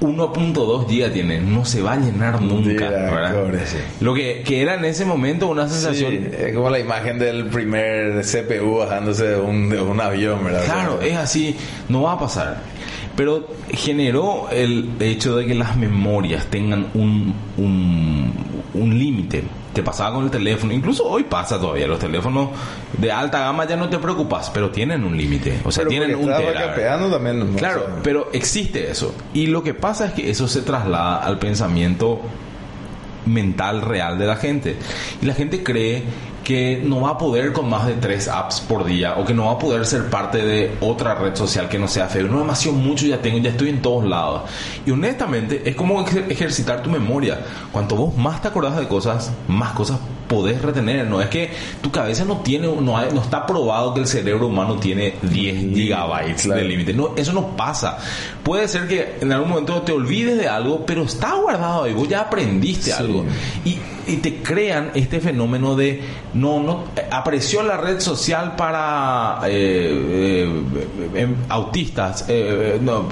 [0.00, 2.90] 1.2 gigas tiene, no se va a llenar nunca.
[4.00, 6.30] Lo que, que, era en ese momento una sensación.
[6.32, 10.64] es como la imagen del primer CPU bajándose de un, de un avión, ¿verdad?
[10.64, 11.56] Claro, es así,
[11.88, 12.62] no va a pasar.
[13.16, 18.32] Pero generó el hecho de que las memorias tengan un, un,
[18.74, 22.50] un límite te pasaba con el teléfono, incluso hoy pasa todavía, los teléfonos
[22.96, 26.30] de alta gama ya no te preocupas, pero tienen un límite, o sea, tienen un
[27.10, 29.14] también, Claro, pero existe eso.
[29.34, 32.20] Y lo que pasa es que eso se traslada al pensamiento
[33.26, 34.76] mental real de la gente.
[35.20, 36.02] Y la gente cree
[36.48, 39.44] que no va a poder con más de tres apps por día o que no
[39.44, 42.32] va a poder ser parte de otra red social que no sea Facebook.
[42.32, 44.48] No demasiado mucho ya tengo, ya estoy en todos lados.
[44.86, 47.38] Y honestamente es como ejercitar tu memoria.
[47.70, 51.06] Cuanto vos más te acordás de cosas, más cosas podés retener.
[51.06, 51.50] No es que
[51.82, 56.48] tu cabeza no tiene, no, no está probado que el cerebro humano tiene 10 gigabytes
[56.48, 56.94] de límite.
[56.94, 57.98] No, eso no pasa.
[58.42, 61.92] Puede ser que en algún momento te olvides de algo, pero está guardado ahí.
[61.92, 63.26] Vos ya aprendiste algo.
[63.66, 63.76] Y,
[64.08, 66.00] y te crean este fenómeno de
[66.34, 70.64] no, no, apareció la red social para eh, eh,
[71.14, 73.08] em, autistas, eh, no,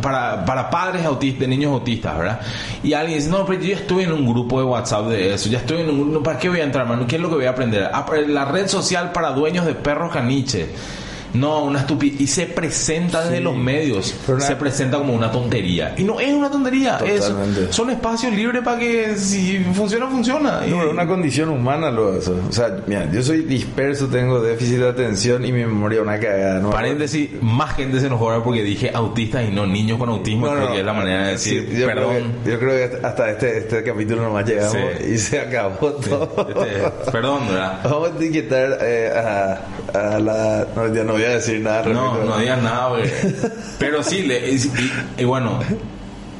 [0.00, 2.40] para, para padres autistas, de niños autistas, ¿verdad?
[2.82, 5.58] Y alguien dice, no, pero yo estoy en un grupo de WhatsApp de eso, ya
[5.58, 7.06] estoy en un ¿para qué voy a entrar, hermano?
[7.06, 7.90] ¿Qué es lo que voy a aprender?
[7.92, 10.70] Ah, la red social para dueños de perros caniche.
[11.34, 12.20] No, una estupidez.
[12.20, 14.14] Y se presenta desde los medios.
[14.28, 15.94] Una- Se presenta como una tontería.
[15.98, 16.98] Y no es una tontería.
[17.04, 17.32] es-
[17.70, 20.60] son espacios libres para que si funciona, funciona.
[20.66, 22.36] Y- No, pero una condición humana lo eso.
[22.48, 26.60] O sea, mira, yo soy disperso, tengo déficit de atención y mi memoria una cagada.
[26.60, 26.70] ¿no?
[26.70, 30.46] Paréntesis, más gente se enojó ahora porque dije autistas y no niños con autismo.
[30.46, 32.14] No, creo no, que es la manera de decir, sí, yo perdón.
[32.14, 35.12] Creo que, yo creo que hasta este, este capítulo nomás llegamos Sí.
[35.14, 36.46] y se acabó todo.
[36.64, 37.80] Este, perdón, ¿verdad?
[37.84, 39.60] Vamos a etiquetar eh, a,
[39.98, 40.66] a la...
[40.76, 41.84] No, ya no voy a decir nada.
[41.86, 43.10] No, no digas nada, güey.
[43.78, 45.58] Pero sí, le- y, y- y bueno,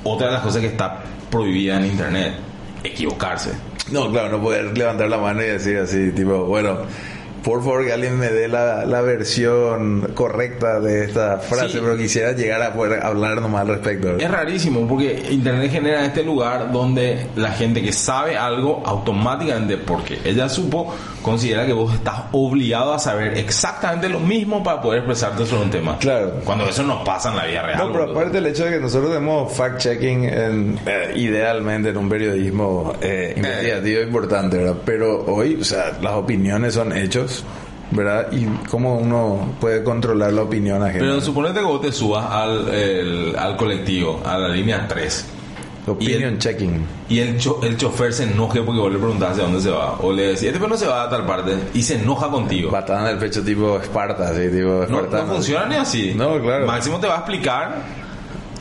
[0.05, 2.35] otra de las cosas que está prohibida en internet,
[2.83, 3.51] equivocarse.
[3.91, 6.79] No, claro, no poder levantar la mano y decir así, tipo, bueno,
[7.45, 11.79] por favor que alguien me dé la, la versión correcta de esta frase, Sí.
[11.81, 14.17] pero quisiera llegar a poder hablar nomás al respecto.
[14.19, 20.19] Es rarísimo porque Internet genera este lugar donde la gente que sabe algo automáticamente, porque
[20.25, 25.47] ella supo, considera que vos estás obligado a saber exactamente lo mismo para poder expresarte
[25.47, 25.99] sobre un tema.
[25.99, 26.41] Claro.
[26.45, 27.79] Cuando eso no pasa en la vida real.
[27.79, 32.93] No, pero aparte el hecho de que nosotros tenemos fact-checking eh, idealmente en un periodismo
[33.01, 34.77] eh, investigativo importante, ¿verdad?
[34.85, 37.34] Pero hoy, o sea, las opiniones son hechos,
[37.91, 38.29] ¿verdad?
[38.33, 41.01] Y cómo uno puede controlar la opinión ajena.
[41.01, 45.27] Pero suponete que vos te subas al, el- al colectivo, a la línea 3.
[45.87, 46.87] Opinion y el- checking.
[47.11, 49.97] Y el, cho- el chofer se enoje porque vos le preguntás hacia dónde se va.
[50.01, 51.53] O le decís, este no se va a tal parte.
[51.75, 52.71] Y se enoja contigo.
[52.71, 56.15] Patada en el pecho tipo Esparta, así, tipo No, no funciona ni así.
[56.17, 56.67] No, claro.
[56.67, 58.04] Máximo te va a explicar.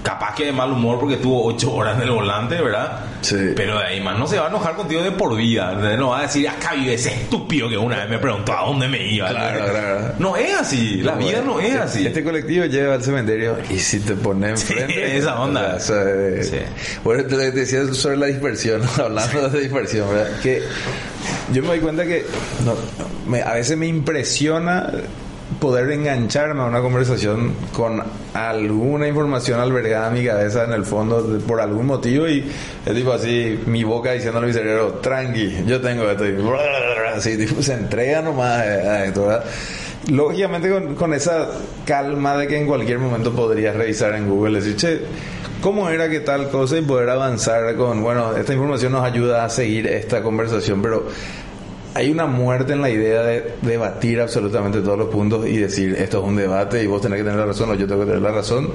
[0.04, 3.00] Capaz que de mal humor porque estuvo ocho horas en el volante, ¿verdad?
[3.22, 3.38] Sí.
[3.56, 5.72] Pero de ahí más no se va a enojar contigo de por vida.
[5.98, 8.90] No va a decir, acá vive ese estúpido que una vez me preguntó a dónde
[8.90, 9.30] me iba.
[9.30, 10.12] Claro, claro.
[10.20, 10.98] No es así.
[11.02, 12.06] La vida no es así.
[12.06, 15.18] Este colectivo lleva al cementerio y si te pones Sí, enfrente.
[15.18, 15.76] esa onda.
[15.78, 16.58] o sea, eh, Sí.
[17.04, 20.32] Bueno, te te decía sobre la dispersión, hablando de dispersión, ¿verdad?
[20.42, 20.62] Que
[21.54, 22.26] yo me doy cuenta que
[22.66, 22.74] no,
[23.32, 24.92] me- a veces me impresiona
[25.60, 28.02] poder engancharme a una conversación con
[28.34, 32.50] alguna información albergada en mi cabeza en el fondo por algún motivo y
[32.86, 36.36] es tipo así mi boca diciéndole a mi cerebro tranqui yo tengo esto y
[37.16, 39.44] así se entrega nomás ¿verdad?
[40.10, 41.50] lógicamente con, con esa
[41.86, 45.02] calma de que en cualquier momento podrías revisar en Google decir che
[45.64, 49.50] ¿Cómo era que tal cosa y poder avanzar con, bueno, esta información nos ayuda a
[49.50, 51.08] seguir esta conversación, pero
[51.96, 56.22] hay una muerte en la idea de debatir absolutamente todos los puntos y decir esto
[56.22, 58.22] es un debate y vos tenés que tener la razón o yo tengo que tener
[58.22, 58.72] la razón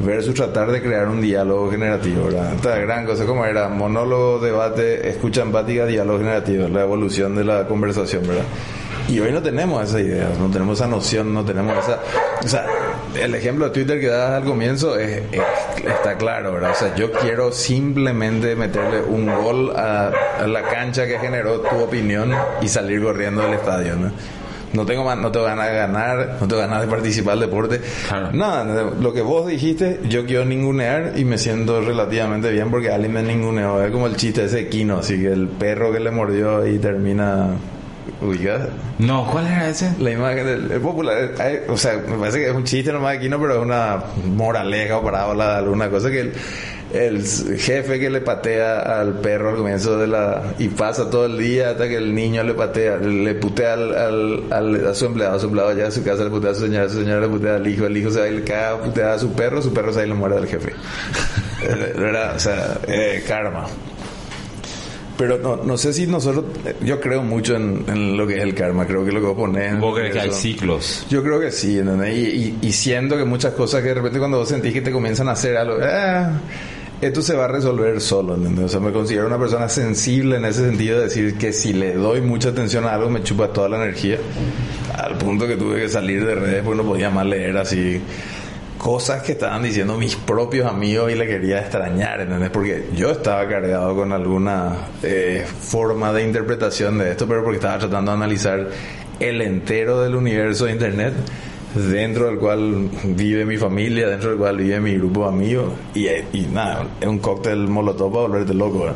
[0.00, 2.54] versus tratar de crear un diálogo generativo, ¿verdad?
[2.54, 7.66] Esta gran cosa como era monólogo, debate, escucha empática, diálogo generativo, la evolución de la
[7.66, 8.44] conversación, ¿verdad?
[9.08, 12.00] Y hoy no tenemos esa idea, no tenemos esa noción, no tenemos esa...
[12.44, 12.66] O sea,
[13.20, 15.40] el ejemplo de Twitter que das al comienzo es, es-
[15.86, 16.72] está claro, ¿verdad?
[16.72, 21.76] O sea, yo quiero simplemente meterle un gol a, a la cancha que generó tu
[21.76, 24.10] opinión y salir corriendo del estadio, ¿no?
[24.72, 27.80] No tengo, más, no tengo ganas de ganar, no tengo ganas de participar del deporte.
[28.08, 28.30] Claro.
[28.32, 33.12] Nada, lo que vos dijiste, yo quiero ningunear y me siento relativamente bien porque alguien
[33.12, 33.82] me ninguneó.
[33.82, 36.78] Es como el chiste ese de Kino, así que el perro que le mordió y
[36.78, 37.50] termina
[38.20, 38.68] ubicado.
[38.98, 39.92] No, ¿cuál era ese?
[40.00, 43.12] La imagen del el popular, hay- o sea, me parece que es un chiste nomás
[43.14, 46.32] de Kino, pero es una moraleja o parábola de alguna cosa que el,
[46.94, 47.22] el
[47.58, 51.70] jefe que le patea al perro al comienzo de la y pasa todo el día
[51.70, 55.38] hasta que el niño le patea, le putea al, al, al- a su empleado, a
[55.38, 57.56] su empleado llega a su casa, le putea a su señora, su señora le putea
[57.56, 59.92] al hijo, el hijo se va y le caga putea a su perro, su perro
[59.92, 60.72] se va y le muere al jefe.
[61.98, 62.36] ¿Verdad?
[62.36, 63.66] O sea, eh, karma.
[65.18, 66.44] Pero no, no sé si nosotros,
[66.84, 69.80] yo creo mucho en, en lo que es el karma, creo que lo que en-
[69.80, 71.06] Vos crees que hay ciclos.
[71.08, 72.16] Yo creo que sí, ¿entendés?
[72.16, 74.92] Y, y, y siento que muchas cosas que de repente cuando vos sentís que te
[74.92, 76.32] comienzan a hacer algo, ah,
[77.00, 78.66] esto se va a resolver solo, ¿entendés?
[78.66, 81.94] O sea, me considero una persona sensible en ese sentido de decir que si le
[81.94, 84.18] doy mucha atención a algo me chupa toda la energía,
[84.98, 88.00] al punto que tuve que salir de redes porque no podía más leer así
[88.78, 92.50] cosas que estaban diciendo mis propios amigos y le quería extrañar, ¿entendés?
[92.50, 97.78] Porque yo estaba cargado con alguna eh, forma de interpretación de esto, pero porque estaba
[97.78, 98.68] tratando de analizar
[99.18, 101.14] el entero del universo de Internet,
[101.74, 106.06] dentro del cual vive mi familia, dentro del cual vive mi grupo de amigos, y,
[106.08, 108.86] y nada, es un cóctel molotov para volverte loco,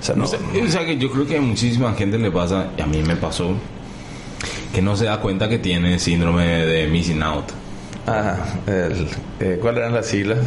[0.00, 3.16] o sea, que yo creo que a muchísima gente le pasa, y a mí me
[3.16, 3.52] pasó,
[4.72, 7.46] que no se da cuenta que tiene síndrome de missing out.
[8.08, 9.06] Ajá, el,
[9.40, 10.38] eh, ¿cuáles eran las siglas?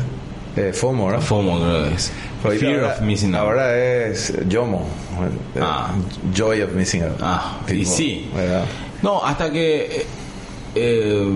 [0.56, 1.22] Eh, FOMO, ¿no?
[1.22, 2.12] FOMO creo que es.
[2.60, 3.42] Fear ahora, of missing out.
[3.44, 4.80] Ahora es YOMO.
[5.56, 5.92] eh, Ah.
[6.34, 7.20] Joy of Missing Out.
[7.22, 8.30] Ah, y sí.
[8.36, 8.66] ¿verdad?
[9.04, 10.06] No, hasta que eh,
[10.76, 11.30] eh,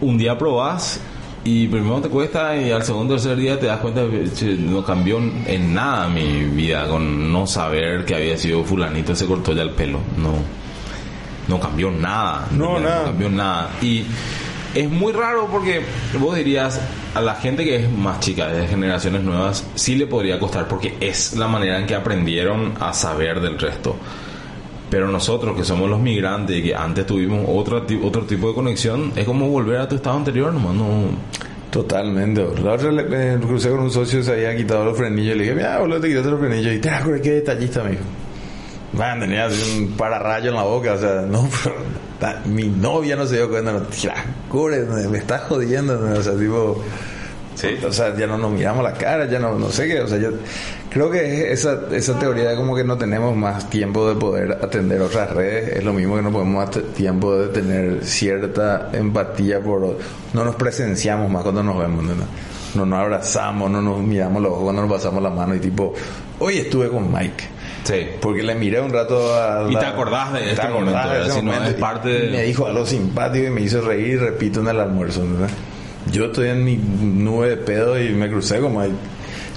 [0.00, 1.00] un día probás
[1.42, 4.84] y primero te cuesta y al segundo o tercer día te das cuenta que no
[4.84, 9.62] cambió en nada mi vida con no saber que había sido fulanito se cortó ya
[9.62, 10.00] el pelo.
[10.18, 10.32] No,
[11.48, 12.46] no cambió nada.
[12.52, 13.04] No, nada.
[13.04, 13.70] cambió nada.
[13.80, 14.04] Y
[14.76, 15.80] es muy raro porque
[16.20, 16.78] vos dirías
[17.14, 20.96] a la gente que es más chica, de generaciones nuevas, sí le podría costar porque
[21.00, 23.96] es la manera en que aprendieron a saber del resto.
[24.90, 29.12] Pero nosotros que somos los migrantes y que antes tuvimos otro, otro tipo de conexión,
[29.16, 31.36] es como volver a tu estado anterior, nomás no...
[31.70, 32.46] Totalmente.
[32.62, 35.56] La otra le, crucé con un socio se había quitado los frenillos y le dije,
[35.56, 36.74] mira, boludo, te quitaste los frenillos.
[36.74, 38.04] Y te acuerdas qué detallista, me dijo.
[38.92, 41.76] Man, tenía así un pararrayo en la boca, o sea, no, pero
[42.20, 44.14] ta- mi novia no se dio cuenta, no, tira,
[44.50, 46.18] cubre, me, me estás jodiendo, ¿no?
[46.18, 46.82] o sea, tipo,
[47.54, 47.68] Sí.
[47.86, 50.18] o sea, ya no nos miramos la cara, ya no, no sé qué, o sea,
[50.18, 50.28] yo
[50.90, 55.00] creo que esa, esa teoría de como que no tenemos más tiempo de poder atender
[55.00, 59.96] otras redes, es lo mismo que no podemos más tiempo de tener cierta empatía por,
[60.34, 62.12] no nos presenciamos más cuando nos vemos, ¿no?
[62.74, 65.94] No nos abrazamos, no nos miramos los ojos cuando nos pasamos la mano y tipo,
[66.40, 67.55] hoy estuve con Mike.
[67.86, 68.06] Sí.
[68.20, 69.66] Porque le miré un rato a...
[69.70, 71.26] Y la- te acordás de te este acordás momento, de ¿verdad?
[71.28, 71.70] ese Si no, momento.
[71.70, 74.80] es parte Y Me dijo algo simpático y me hizo reír y repito en el
[74.80, 75.50] almuerzo, ¿verdad?
[76.10, 78.92] Yo estoy en mi nube de pedo y me crucé como ahí.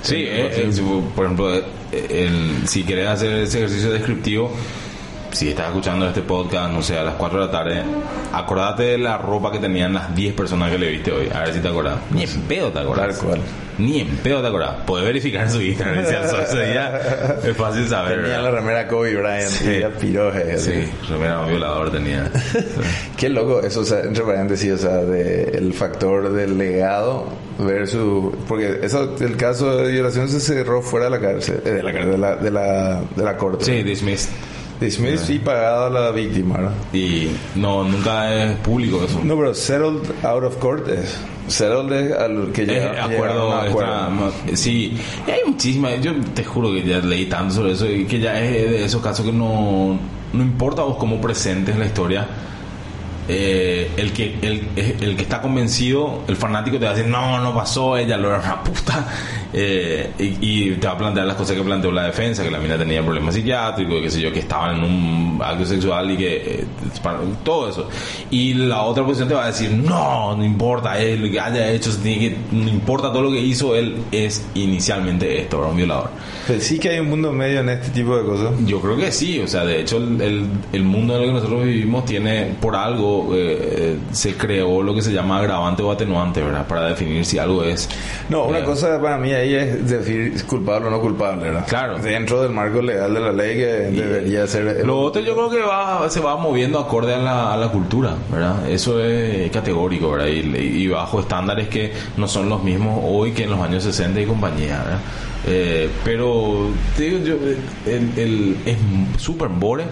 [0.01, 0.81] Sí, eh, eh,
[1.15, 4.51] por ejemplo, eh, el- si querés hacer ese ejercicio descriptivo,
[5.31, 7.83] si estás escuchando este podcast, no sé, a las 4 de la tarde,
[8.33, 11.29] acordate de la ropa que tenían las 10 personas que le viste hoy.
[11.33, 11.99] A ver si te acordás.
[12.11, 13.17] Ni en pedo te acordás.
[13.17, 13.39] Tal cual.
[13.77, 14.71] Ni en pedo te acordás.
[14.85, 16.05] Podés verificar su Instagram.
[16.05, 16.99] si alzó ese día,
[17.43, 18.21] es fácil saber.
[18.21, 18.59] Tenía la ¿verdad?
[18.59, 19.69] remera Kobe Bryant Sí.
[19.69, 20.51] era piroje.
[20.53, 20.71] así.
[20.71, 22.29] Sí, remera violador tenía.
[23.17, 28.33] Qué loco eso, o sea, entre paréntesis, o sea, de el factor del legado versus...
[28.47, 31.91] Porque eso, el caso de violación se cerró fuera de la cárcel, eh, de la
[31.93, 33.63] cárcel, de la, de la, de la corte.
[33.65, 34.29] Sí, dismissed.
[34.79, 36.69] Dismissed y pagado a la víctima, ¿no?
[36.97, 39.19] Y no, nunca es público eso.
[39.23, 41.17] No, pero settled out of court es.
[41.47, 44.29] Settled es al que llega Eh, acuerdo, a un acuerdo.
[44.45, 48.05] está- sí, y hay muchísimas, yo te juro que ya leí tanto sobre eso y
[48.05, 49.99] que ya es de esos casos que no,
[50.31, 52.27] no importa vos cómo presentes la historia,
[53.31, 57.39] eh, el, que, el, el que está convencido, el fanático te va a decir, no,
[57.39, 59.07] no pasó, ella lo era una puta,
[59.53, 62.57] eh, y, y te va a plantear las cosas que planteó la defensa, que la
[62.57, 66.35] mina tenía problemas psiquiátricos, que sé yo, que estaban en un acto sexual y que
[66.35, 66.65] eh,
[67.43, 67.87] todo eso.
[68.31, 71.71] Y la otra posición te va a decir, no, no importa, él lo que haya
[71.71, 76.09] hecho, que, no importa todo lo que hizo, él es inicialmente esto, era un violador.
[76.47, 78.53] Pero sí que hay un mundo medio en este tipo de cosas.
[78.65, 81.33] Yo creo que sí, o sea, de hecho el, el, el mundo en el que
[81.33, 86.41] nosotros vivimos tiene, por algo, eh, se creó lo que se llama agravante o atenuante,
[86.41, 86.65] ¿verdad?
[86.67, 87.89] Para definir si algo es...
[88.29, 91.65] No, una eh, cosa para mí ahí es decir culpable o no culpable, ¿verdad?
[91.67, 91.97] Claro.
[91.99, 94.85] Dentro del marco legal de la ley que debería ser...
[94.85, 98.13] Lo otro yo creo que va, se va moviendo acorde a la, a la cultura,
[98.31, 98.69] ¿verdad?
[98.69, 100.27] Eso es categórico, ¿verdad?
[100.27, 104.21] Y, y bajo estándares que no son los mismos hoy que en los años 60
[104.21, 104.99] y compañía, ¿verdad?
[105.47, 107.35] Eh, pero te digo yo,
[107.89, 108.77] el, el- es
[109.21, 109.85] súper bore,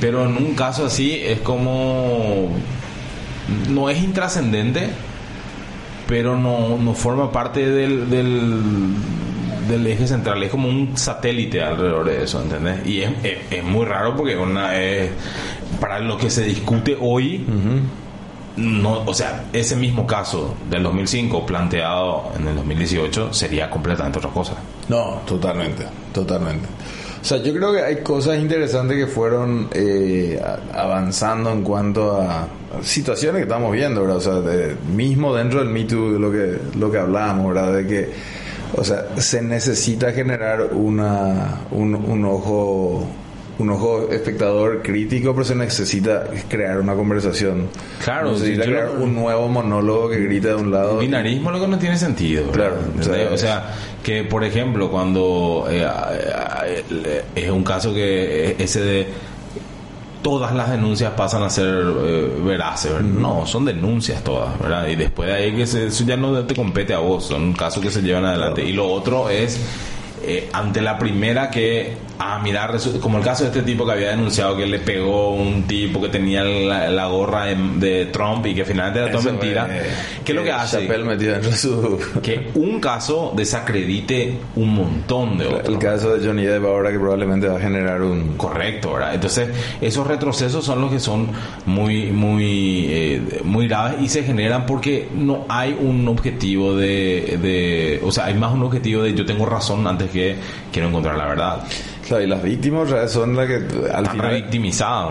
[0.00, 2.48] pero en un caso así es como...
[3.68, 4.90] No es intrascendente,
[6.06, 8.94] pero no, no forma parte del, del,
[9.68, 12.86] del eje central, es como un satélite alrededor de eso, ¿entendés?
[12.86, 15.10] Y es, es, es muy raro porque una es,
[15.80, 17.44] para lo que se discute hoy,
[18.56, 24.30] no, o sea, ese mismo caso del 2005 planteado en el 2018 sería completamente otra
[24.30, 24.54] cosa.
[24.88, 26.66] No, totalmente, totalmente.
[27.20, 30.40] O sea, yo creo que hay cosas interesantes que fueron eh,
[30.72, 32.48] avanzando en cuanto a
[32.82, 34.02] situaciones que estamos viendo.
[34.02, 34.40] O sea,
[34.94, 37.74] mismo dentro del Me Too, lo que, lo que hablábamos, ¿verdad?
[37.74, 38.10] De que,
[38.74, 43.06] o sea, se necesita generar una, un, un ojo
[43.60, 47.68] un ojo espectador crítico, pero se necesita crear una conversación.
[48.02, 50.98] Claro, se necesita crear un nuevo monólogo que grita de un lado.
[50.98, 52.50] Binarismo lo que no tiene sentido.
[52.50, 57.92] Claro, o sea, o sea, que por ejemplo, cuando eh, eh, eh, es un caso
[57.94, 59.06] que ese de
[60.22, 61.66] todas las denuncias pasan a ser
[62.04, 63.08] eh, veraces, ¿verdad?
[63.08, 64.86] no, son denuncias todas, ¿verdad?
[64.88, 67.82] Y después de ahí que se- eso ya no te compete a vos, son casos
[67.82, 68.62] que se llevan adelante.
[68.62, 69.58] Y lo otro es
[70.22, 74.10] eh, ante la primera que, ah, mira, como el caso de este tipo que había
[74.10, 78.54] denunciado que le pegó un tipo que tenía la, la gorra de, de Trump y
[78.54, 79.68] que finalmente era todo mentira.
[80.24, 80.88] ¿Qué es lo que hace?
[81.00, 81.98] Metido de su...
[82.22, 85.68] Que un caso desacredite un montón de otros.
[85.68, 88.36] El caso de Johnny Depp ahora que probablemente va a generar un...
[88.36, 89.14] Correcto, ¿verdad?
[89.14, 89.48] Entonces,
[89.80, 91.28] esos retrocesos son los que son
[91.64, 98.00] muy, muy, eh, muy graves y se generan porque no hay un objetivo de, de,
[98.04, 100.36] o sea, hay más un objetivo de yo tengo razón antes que
[100.70, 101.64] quiero encontrar la verdad.
[102.10, 104.30] Claro, y las víctimas son las que al Están final...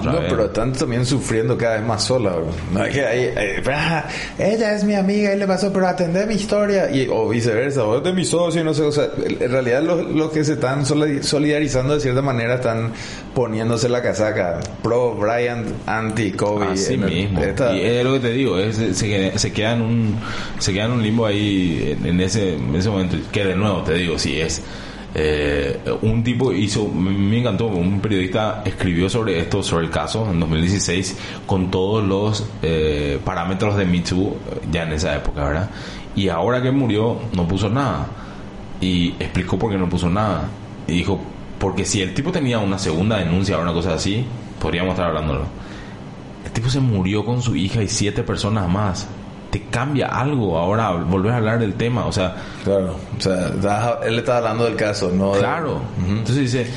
[0.03, 0.25] No, vez.
[0.29, 2.47] pero están también sufriendo cada vez más sola, bro.
[2.73, 4.05] No es que ahí, eh, ah,
[4.37, 6.91] ella es mi amiga y le pasó, pero atendé mi historia.
[6.91, 9.81] Y, o viceversa, o es de mi socio y no sé, o sea, en realidad
[9.81, 12.91] los, los que se están soli- solidarizando de cierta manera están
[13.33, 16.65] poniéndose la casaca pro Bryant, anti Kobe.
[16.73, 17.41] Así el- mismo.
[17.41, 20.15] esta- Y es lo que te digo, es- se, se queda en un
[20.59, 23.15] se queda en un limbo ahí en, en ese, en ese momento.
[23.31, 24.61] Que de nuevo te digo, si es
[25.15, 30.39] eh, un tipo hizo, me encantó, un periodista escribió sobre esto, sobre el caso en
[30.39, 34.37] 2016 con todos los eh, parámetros de Me Too
[34.71, 35.69] ya en esa época, ¿verdad?
[36.15, 38.07] Y ahora que murió no puso nada.
[38.81, 40.47] Y explicó por qué no puso nada.
[40.87, 41.19] Y dijo
[41.59, 44.25] porque si el tipo tenía una segunda denuncia o una cosa así
[44.59, 45.45] podríamos estar hablándolo.
[46.45, 49.07] El tipo se murió con su hija y siete personas más
[49.49, 54.19] te cambia algo ahora volver a hablar del tema o sea Claro, o sea, él
[54.19, 56.67] está hablando del caso, no de- claro entonces dice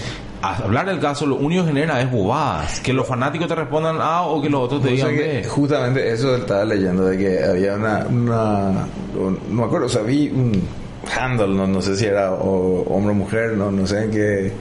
[0.41, 4.23] hablar del caso lo único que genera es bobadas que los fanáticos te respondan A
[4.23, 7.45] o que los otros te O digan que B justamente eso estaba leyendo de que
[7.45, 10.63] había una, una un- no me acuerdo, o sea, vi un
[11.17, 14.53] handle, no, no sé si era o- hombre o mujer, no, no sé qué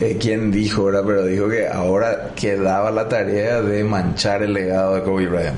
[0.00, 1.02] eh, quién dijo, ¿verdad?
[1.06, 5.56] pero dijo que ahora quedaba la tarea de manchar el legado de Kobe Bryant.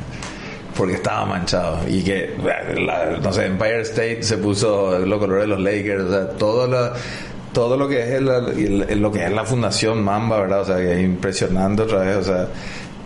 [0.77, 2.31] Porque estaba manchado y que,
[3.23, 6.91] no sé, Empire State se puso los colores de los Lakers, o sea, todo lo,
[7.53, 10.63] todo lo que es el- lo que es la fundación Mamba, ¿verdad?
[10.63, 12.49] O sea, que es impresionante otra vez, o sea,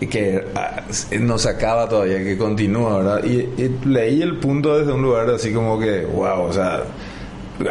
[0.01, 0.81] y que ah,
[1.19, 3.23] no se acaba todavía, que continúa, ¿verdad?
[3.23, 6.81] Y, y leí el punto desde un lugar así como que, wow, o sea,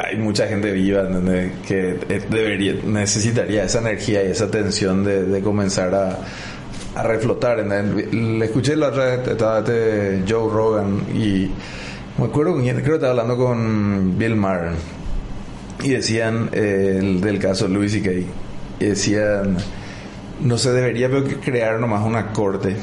[0.04, 1.50] hay mucha gente viva ¿entendés?
[1.66, 6.18] que eh, debería, necesitaría esa energía y esa tensión de, de comenzar a,
[6.98, 7.58] a reflotar.
[7.58, 11.50] Le escuché la otra vez, estaba este Joe Rogan y
[12.18, 14.72] me acuerdo con quién, creo que estaba hablando con Bill Maher
[15.82, 18.10] y decían eh, el, del caso Louis C.K.
[18.80, 19.56] y decían
[20.40, 21.08] no se debería
[21.44, 22.76] crear nomás una corte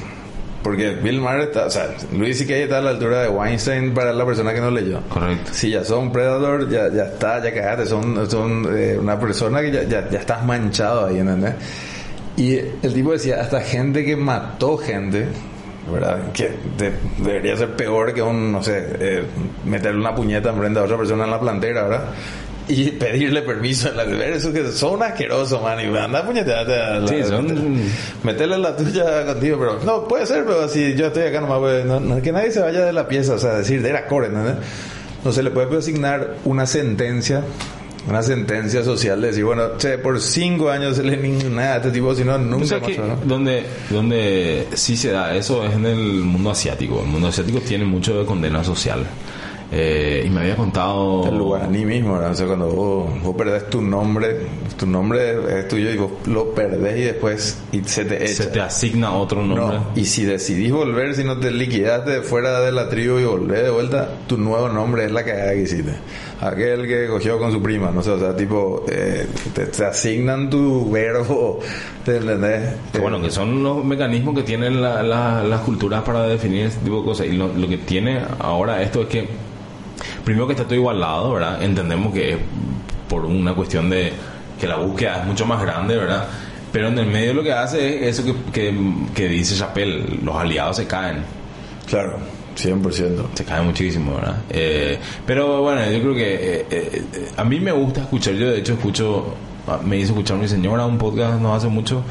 [0.63, 2.55] porque Bill Maher está, o sea, Louis C.K.
[2.55, 4.99] está a la altura de Weinstein para la persona que no leyó.
[5.09, 9.61] correcto Si ya son Predator, ya, ya está, ya cagaste, son, son eh, una persona
[9.61, 11.53] que ya, ya, ya estás manchado ahí, ¿entendés?
[12.38, 15.27] Y el tipo decía, hasta gente que mató gente,
[15.91, 16.31] ¿verdad?
[16.33, 16.91] Que de-
[17.23, 19.23] debería ser peor que un, no sé, eh,
[19.65, 22.05] meterle una puñeta enfrente a otra persona en la plantera, ¿verdad?
[22.67, 26.73] Y pedirle permiso en la ver eso que son asquerosos, man, y anda a puñetearte
[26.75, 27.79] a la- Sí, son-
[28.23, 31.86] meterle la tuya contigo, pero no, puede ser, pero si yo estoy acá nomás, pues,
[31.86, 34.27] no, no- que nadie se vaya de la pieza, o sea, decir, de la core,
[34.27, 34.55] ¿entendés?
[35.23, 37.43] No se le puede asignar una sentencia,
[38.08, 41.18] una sentencia social de decir, bueno, che, por cinco años se le
[41.49, 43.16] nada a este tipo, si no, nunca O sea ¿no?
[43.24, 47.01] donde, donde sí se da eso es en el mundo asiático.
[47.01, 49.06] El mundo asiático tiene mucho de condena social.
[49.78, 51.28] Eh, y me había contado...
[51.28, 52.32] El guaraní mismo, ¿verdad?
[52.32, 54.38] O sea, cuando vos, vos perdés tu nombre,
[54.80, 58.43] tu nombre es tuyo y vos lo perdés y después y se te echa.
[58.43, 59.78] Se te asigna otro nombre.
[59.80, 63.63] No, y si decidís volver, si no te liquidaste fuera de la tribu y volvés
[63.63, 65.91] de vuelta, tu nuevo nombre es la cagada que hiciste.
[66.39, 70.49] Aquel que cogió con su prima, no sé, o sea, tipo, eh, te, te asignan
[70.49, 71.59] tu verbo,
[72.05, 72.76] ¿te entendés?
[73.01, 76.99] Bueno, que son los mecanismos que tienen la- la- las culturas para definir este tipo
[76.99, 77.28] de cosas.
[77.28, 79.28] Y lo, lo que tiene ahora esto es que,
[80.26, 81.63] primero que está todo igualado, ¿verdad?
[81.63, 82.38] Entendemos que es
[83.07, 84.11] por una cuestión de
[84.59, 86.28] que la búsqueda es mucho más grande, ¿verdad?
[86.71, 88.78] Pero en el medio lo que hace es eso que, que,
[89.13, 91.23] que dice Chappelle, los aliados se caen.
[91.88, 92.17] Claro,
[92.57, 93.26] 100%.
[93.34, 94.38] Se cae muchísimo, ¿verdad?
[94.49, 97.05] Eh, pero bueno, yo creo que eh, eh,
[97.38, 99.36] a mí me gusta escuchar, yo de hecho escucho,
[99.86, 102.01] me hizo escuchar mi señora un podcast no hace mucho,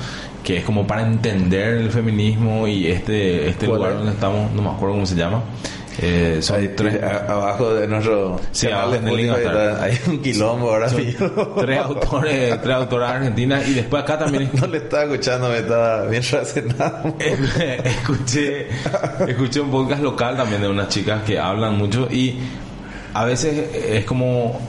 [0.42, 3.98] que es como para entender el feminismo y este, este ¿Cuál lugar es?
[3.98, 5.42] donde estamos, no me acuerdo cómo se llama.
[5.98, 9.30] Eh, Ahí, tres, a- abajo de nuestro Sí, abajo en el
[9.80, 14.78] hay un quilombo ahora tres autores, tres autoras argentinas y después acá también No le
[14.78, 17.14] estaba escuchando, me estaba bien relacionado.
[17.84, 18.68] escuché,
[19.28, 22.38] escuché un podcast local también de unas chicas que hablan mucho y
[23.14, 24.68] a veces es como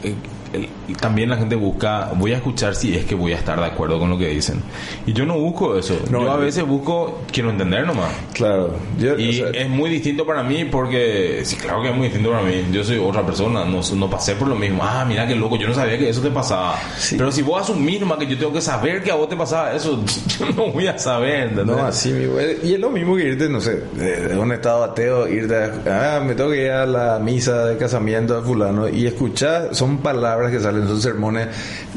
[0.56, 3.60] eh, el- también la gente busca voy a escuchar si es que voy a estar
[3.60, 4.62] de acuerdo con lo que dicen
[5.06, 9.18] y yo no busco eso No, yo a veces busco quiero entender nomás Claro, yo,
[9.18, 12.32] y o sea, es muy distinto para mí porque, sí, claro que es muy distinto
[12.32, 12.66] para mí.
[12.72, 14.82] Yo soy otra persona, no, no pasé por lo mismo.
[14.84, 16.78] Ah, mira qué loco, yo no sabía que eso te pasaba.
[16.98, 17.16] Sí.
[17.18, 19.74] Pero si vos asumís nomás que yo tengo que saber que a vos te pasaba
[19.74, 20.04] eso,
[20.40, 21.78] yo no voy a saber, ¿entendés?
[21.78, 22.58] No, así mi güey.
[22.64, 26.18] Y es lo mismo que irte, no sé, de, de un estado ateo, irte a,
[26.18, 29.98] ah, me tengo que ir a la misa de casamiento de fulano y escuchar, son
[30.00, 31.48] palabras palabras que salen, son sermones,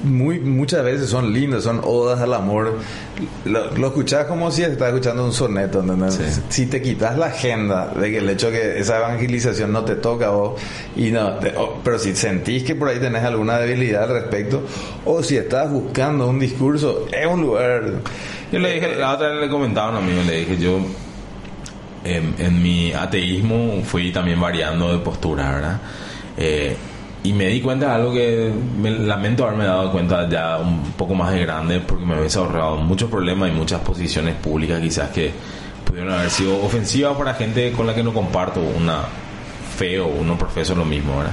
[0.05, 2.79] muy, muchas veces son lindos, son odas al amor.
[3.45, 6.15] Lo, lo escuchás como si estás escuchando un soneto, ¿entendés?
[6.15, 6.43] Sí.
[6.49, 10.31] Si te quitas la agenda de que el hecho que esa evangelización no te toca
[10.31, 10.61] vos,
[10.97, 14.63] y no, te- o- pero si sentís que por ahí tenés alguna debilidad al respecto,
[15.05, 17.83] o si estás buscando un discurso, es un lugar...
[18.51, 20.79] Yo le dije, la otra vez le comentaba a un amigo, le dije, yo
[22.05, 25.81] en, en mi ateísmo fui también variando de postura, ¿verdad?
[26.39, 26.77] Eh,
[27.25, 31.15] y me di cuenta de algo que me lamento haberme dado cuenta ya un poco
[31.15, 35.33] más de grande porque me hubiese ahorrado muchos problemas y muchas posiciones públicas quizás que
[35.85, 39.01] pudieron haber sido ofensivas para gente con la que no comparto una
[39.77, 41.33] fe o no profeso lo mismo, ¿verdad?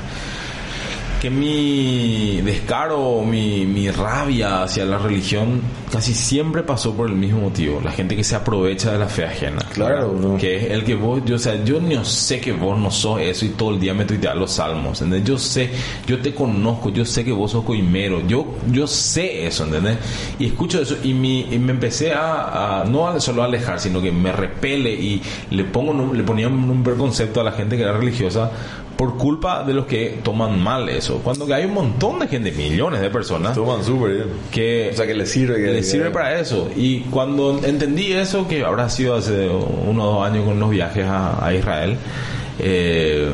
[1.21, 5.61] Que mi descaro, mi, mi rabia hacia la religión
[5.91, 7.79] casi siempre pasó por el mismo motivo.
[7.83, 9.61] La gente que se aprovecha de la fe ajena.
[9.73, 10.37] Claro, bro.
[10.37, 13.21] Que es el que vos, yo, o sea, yo no sé que vos no sos
[13.21, 15.01] eso y todo el día me tuiteas los salmos.
[15.01, 15.27] ¿entendés?
[15.27, 15.69] Yo sé,
[16.05, 18.25] yo te conozco, yo sé que vos sos coimero.
[18.27, 19.97] Yo, yo sé eso, ¿entendés?
[20.37, 24.01] Y escucho eso y, mi, y me empecé a, a- no solo a alejar, sino
[24.01, 27.83] que me repele y le pongo, le ponía un, un preconcepto a la gente que
[27.83, 28.51] era religiosa
[28.97, 31.19] por culpa de los que toman mal eso.
[31.23, 34.27] Cuando hay un montón de gente, millones de personas Toman súper bien.
[34.51, 35.55] que, O sea, que les sirve.
[35.55, 36.69] Que, les sirve para eso.
[36.75, 41.05] Y cuando entendí eso, que habrá sido hace uno o dos años con los viajes
[41.05, 41.97] a, a Israel,
[42.59, 43.29] eh,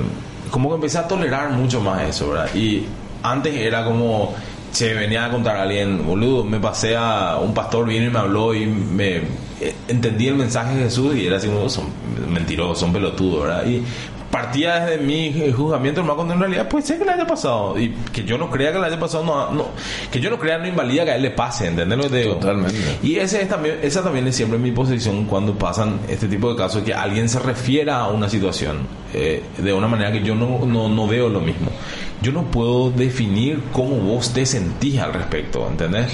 [0.50, 2.54] como que empecé a tolerar mucho más eso, ¿verdad?
[2.56, 2.86] Y
[3.24, 4.34] antes era como,
[4.72, 8.20] se venía a contar a alguien, boludo, me pasé a un pastor, vino y me
[8.20, 9.18] habló y me
[9.62, 11.86] eh, entendí el mensaje de Jesús y era así como, son
[12.30, 13.66] mentirosos, son pelotudos, ¿verdad?
[13.66, 13.84] Y
[14.32, 17.90] partía desde mi juzgamiento hermano cuando en realidad puede ser que le haya pasado y
[18.12, 19.68] que yo no crea que le haya pasado no, no
[20.12, 22.18] que yo no crea no invalida que a él le pase ¿entendés lo que te
[22.22, 22.36] digo?
[22.36, 22.98] Totalmente.
[23.04, 26.56] y ese es también esa también es siempre mi posición cuando pasan este tipo de
[26.56, 30.66] casos que alguien se refiera a una situación eh, de una manera que yo no,
[30.66, 31.70] no, no veo lo mismo
[32.22, 36.08] yo no puedo definir cómo vos te sentís al respecto ¿entendés?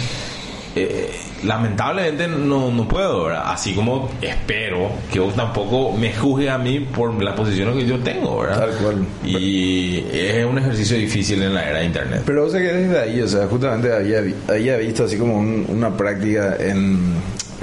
[0.76, 1.11] Eh,
[1.43, 3.43] lamentablemente no, no puedo, ¿verdad?
[3.47, 7.99] Así como espero que vos tampoco me juzgue a mí por las posiciones que yo
[7.99, 8.59] tengo, ¿verdad?
[8.59, 9.05] Tal cual.
[9.25, 12.23] Y es un ejercicio difícil en la era de internet.
[12.25, 15.65] Pero o sea que desde ahí, o sea, justamente había, había visto así como un-
[15.69, 17.15] una práctica en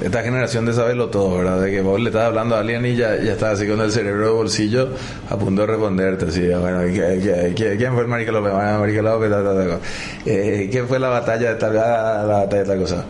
[0.03, 1.61] esta generación de saberlo todo, ¿verdad?
[1.63, 3.93] De que vos le estás hablando a alguien y ya, ya está así con el
[3.93, 4.89] cerebro de bolsillo
[5.31, 8.53] a punto de responderte, así, bueno, ¿qué- qué- qué- ¿quién fue el Marica López?
[8.53, 9.79] Bueno, Marica López, tal, tal, tal.
[10.27, 13.05] Eh, ¿Qué fue la batalla de tal, ah, la batalla de tal cosa?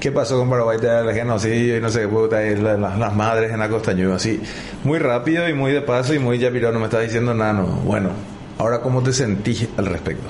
[0.00, 0.78] ¿Qué pasó con Paraguay?
[0.82, 4.40] El genocidio y no sé qué puta, la- la- las madres en la costa así,
[4.82, 7.66] muy rápido y muy de paso y muy ya, no me estás diciendo nada, no.
[7.66, 8.10] Bueno,
[8.58, 10.26] ahora, ¿cómo te sentís al respecto?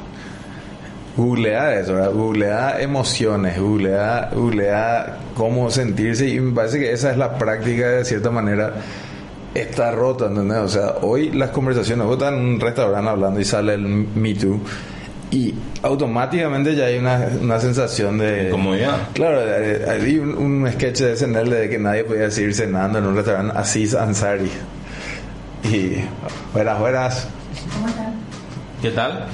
[1.17, 2.13] Googlea eso, ¿verdad?
[2.13, 8.05] Googlea emociones, googlea, googlea cómo sentirse y me parece que esa es la práctica de
[8.05, 8.75] cierta manera
[9.55, 10.59] está rota, ¿entendés?
[10.59, 14.35] O sea, hoy las conversaciones, vos estás en un restaurante hablando y sale el Me
[14.35, 14.61] Too
[15.31, 18.49] y automáticamente ya hay una, una sensación de...
[18.49, 18.97] Incomodidad.
[19.15, 19.41] Claro,
[19.91, 23.57] hay un, un sketch de SNL de que nadie podía seguir cenando en un restaurante
[23.57, 24.51] Aziz Ansari.
[25.65, 25.97] Y
[26.53, 27.29] buenas, buenas.
[28.83, 29.27] ¿Qué tal?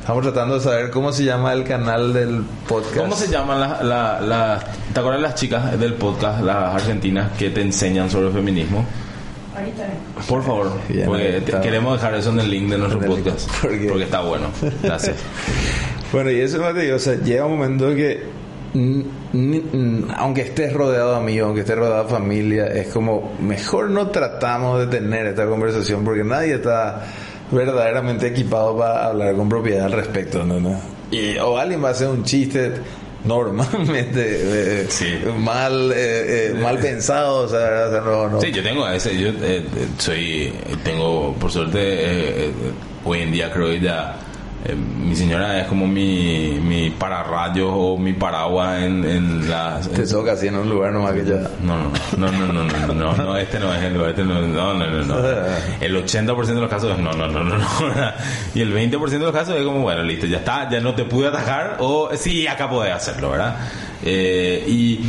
[0.00, 2.96] Estamos tratando de saber cómo se llama el canal del podcast.
[2.96, 7.50] ¿Cómo se llaman las, la- las- ¿Te acuerdas las chicas del podcast, las argentinas, que
[7.50, 8.84] te enseñan sobre el feminismo?
[10.28, 10.72] Por favor,
[11.06, 13.50] porque te- queremos dejar eso en el link de nuestro podcast.
[13.62, 14.48] porque- Porque está bueno.
[14.82, 15.16] Gracias.
[16.10, 18.22] Bueno, y eso te digo, o sea, llega un momento que,
[20.16, 24.80] aunque estés rodeado de amigos, aunque estés rodeado de familia, es como, mejor no tratamos
[24.80, 27.04] de tener esta conversación porque nadie está
[27.50, 30.58] verdaderamente equipado para hablar con propiedad al respecto, ¿no?
[30.60, 30.80] ¿no?
[31.10, 32.72] Y, o alguien va a hacer un chiste
[33.28, 35.18] normalmente eh, Sí.
[35.38, 38.40] mal eh, eh, mal pensado, o sea, o sea, no, no.
[38.40, 39.64] Sí, yo tengo ese, yo eh, eh,
[39.98, 40.52] soy,
[40.82, 42.50] tengo, por suerte,
[43.04, 44.16] hoy en día creo que ya
[44.66, 49.88] mi señora es como mi, mi pararrayos o mi paraguas en, en las...
[49.88, 51.48] Te toca así en un lugar nomás que ya...
[51.62, 54.40] No, no, no, no, no, no, no, no, este no es el lugar, este no,
[54.40, 55.16] no, no, no, no.
[55.80, 57.64] El 80% de los casos es no, no, no, no, no.
[58.54, 61.04] Y el 20% de los casos es como, bueno, listo, ya está, ya no te
[61.04, 63.56] pude atajar o sí, acá podés hacerlo, ¿verdad?
[64.04, 65.00] Eh, y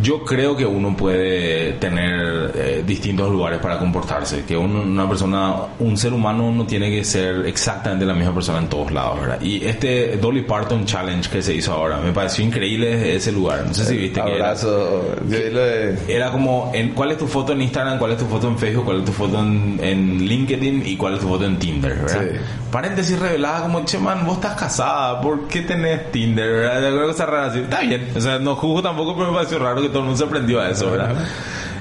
[0.00, 5.54] yo creo que uno puede tener eh, distintos lugares para comportarse, que uno- una persona,
[5.78, 9.40] un ser humano no tiene que ser exactamente la misma persona en todos lados, ¿verdad?
[9.40, 13.64] Y este Dolly Parton Challenge que se hizo ahora, me pareció increíble ese lugar.
[13.66, 15.02] No sé si viste que era, Abrazo.
[15.28, 17.98] Yo lo de- era como, en, ¿cuál es tu foto en Instagram?
[17.98, 18.84] ¿Cuál es tu foto en Facebook?
[18.84, 20.82] ¿Cuál es tu foto en, en LinkedIn?
[20.86, 21.94] ¿Y cuál es tu foto en Tinder?
[21.96, 22.22] ¿verdad?
[22.32, 22.38] Sí.
[22.70, 26.48] Paréntesis revelada como, che, man, vos estás casada, ¿por qué tenés Tinder?
[26.50, 26.86] ¿verdad?
[26.86, 27.58] Alguna cosa rara así.
[27.60, 30.18] Está bien, o sea, no juzgo tampoco, pero me pareció raro que todo el mundo
[30.18, 31.14] se aprendió a eso, ¿verdad?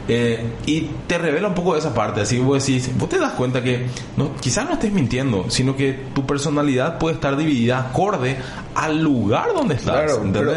[0.08, 3.20] Eh, y te revela un poco de esa parte, así que vos decís, vos te
[3.20, 3.86] das cuenta que
[4.18, 8.36] no, quizás no estés mintiendo, sino que tu personalidad puede estar dividida acorde
[8.76, 10.12] al lugar donde estás.
[10.12, 10.54] Claro,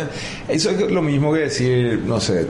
[0.49, 2.49] eso es lo mismo que decir, no sé,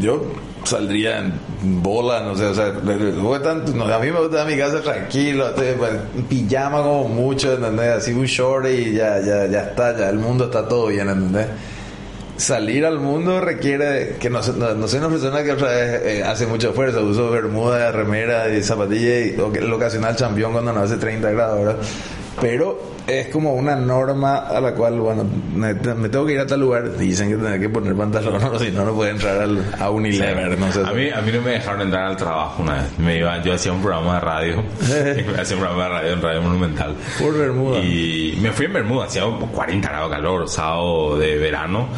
[0.00, 0.24] yo
[0.64, 5.54] saldría en bola, no sé, o sea, no, a mí me gusta mi casa tranquilo,
[5.56, 7.98] en pijama como mucho, ¿entendés?
[7.98, 11.46] Así un short y ya, ya, ya está, ya el mundo está todo bien, ¿entendés?
[12.36, 16.22] Salir al mundo requiere que no, no, no soy una persona que otra vez eh,
[16.22, 20.96] hace mucho esfuerzo, uso bermuda, remera y zapatilla y el ocasional champión cuando no hace
[20.96, 21.76] 30 grados, ¿verdad?
[22.40, 25.24] Pero es como una norma a la cual, bueno,
[25.54, 28.58] me, me tengo que ir a tal lugar, dicen que tengo que poner pantalón, o
[28.58, 30.80] si no, no puedo entrar al, a Unilever, no sé.
[30.80, 32.98] a, mí, a mí no me dejaron entrar al trabajo una vez.
[32.98, 34.64] Me iba, yo hacía un programa de radio.
[35.40, 36.94] hacía un programa de radio en Radio Monumental.
[37.18, 37.78] Por Bermuda.
[37.78, 41.88] Y me fui en Bermuda, hacía 40 grados de calor, sábado de verano,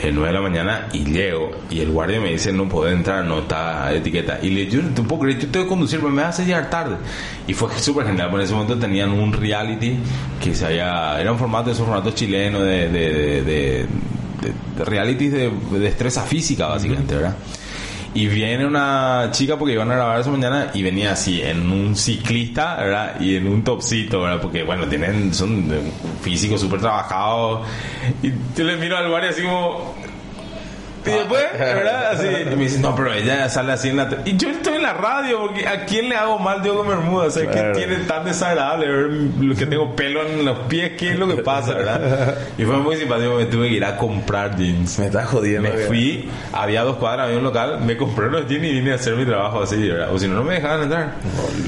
[0.00, 1.50] eh, 9 de la mañana, y llego.
[1.70, 4.38] Y el guardia me dice, no puedo entrar, no está etiqueta.
[4.42, 6.96] Y le digo, yo un poco, yo tengo que conducir, pero me hace llegar tarde.
[7.46, 9.96] Y fue súper genial, en ese momento tenían un reality
[10.40, 13.86] que se había, era un formato de esos formatos chilenos de, de, de,
[14.42, 17.36] de, realities de, de destreza física, básicamente, ¿verdad?
[18.14, 21.96] Y viene una chica porque iban a grabar esa mañana y venía así en un
[21.96, 23.20] ciclista, ¿verdad?
[23.20, 24.40] Y en un topsito, ¿verdad?
[24.40, 25.66] Porque, bueno, tienen, son
[26.20, 27.66] físicos súper trabajados.
[28.22, 30.01] Y yo le miro al bar y así como...
[31.04, 32.12] Y después, ¿verdad?
[32.12, 34.08] Así, y me dice, no, pero ella sale así en la...
[34.08, 34.30] te-".
[34.30, 37.26] Y yo estoy en la radio, porque ¿a quién le hago mal con Bermuda?
[37.26, 37.72] O sea, Claro.
[37.74, 41.26] que tiene tan desagradable ver lo que tengo pelo en los pies, ¿qué es lo
[41.28, 42.36] que pasa, verdad?
[42.58, 44.98] Y fue muy simpático, me tuve que ir a comprar jeans.
[44.98, 45.68] Me estás jodiendo.
[45.68, 48.94] Me fui, había dos cuadras, había un local, me compré los jeans y vine a
[48.96, 50.12] hacer mi trabajo así, ¿verdad?
[50.14, 51.14] O si no, no me dejaban entrar.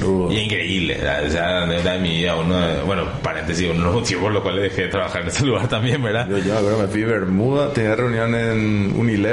[0.01, 0.31] Boludo.
[0.31, 1.25] Y increíble, ¿verdad?
[1.25, 2.55] o sea, de mi vida, uno,
[2.85, 6.01] bueno, paréntesis, uno de los por los cuales dejé de trabajar en ese lugar también,
[6.01, 6.27] ¿verdad?
[6.29, 9.24] Yo, yo me acuerdo, me fui a Bermuda, tenía reunión en Unilever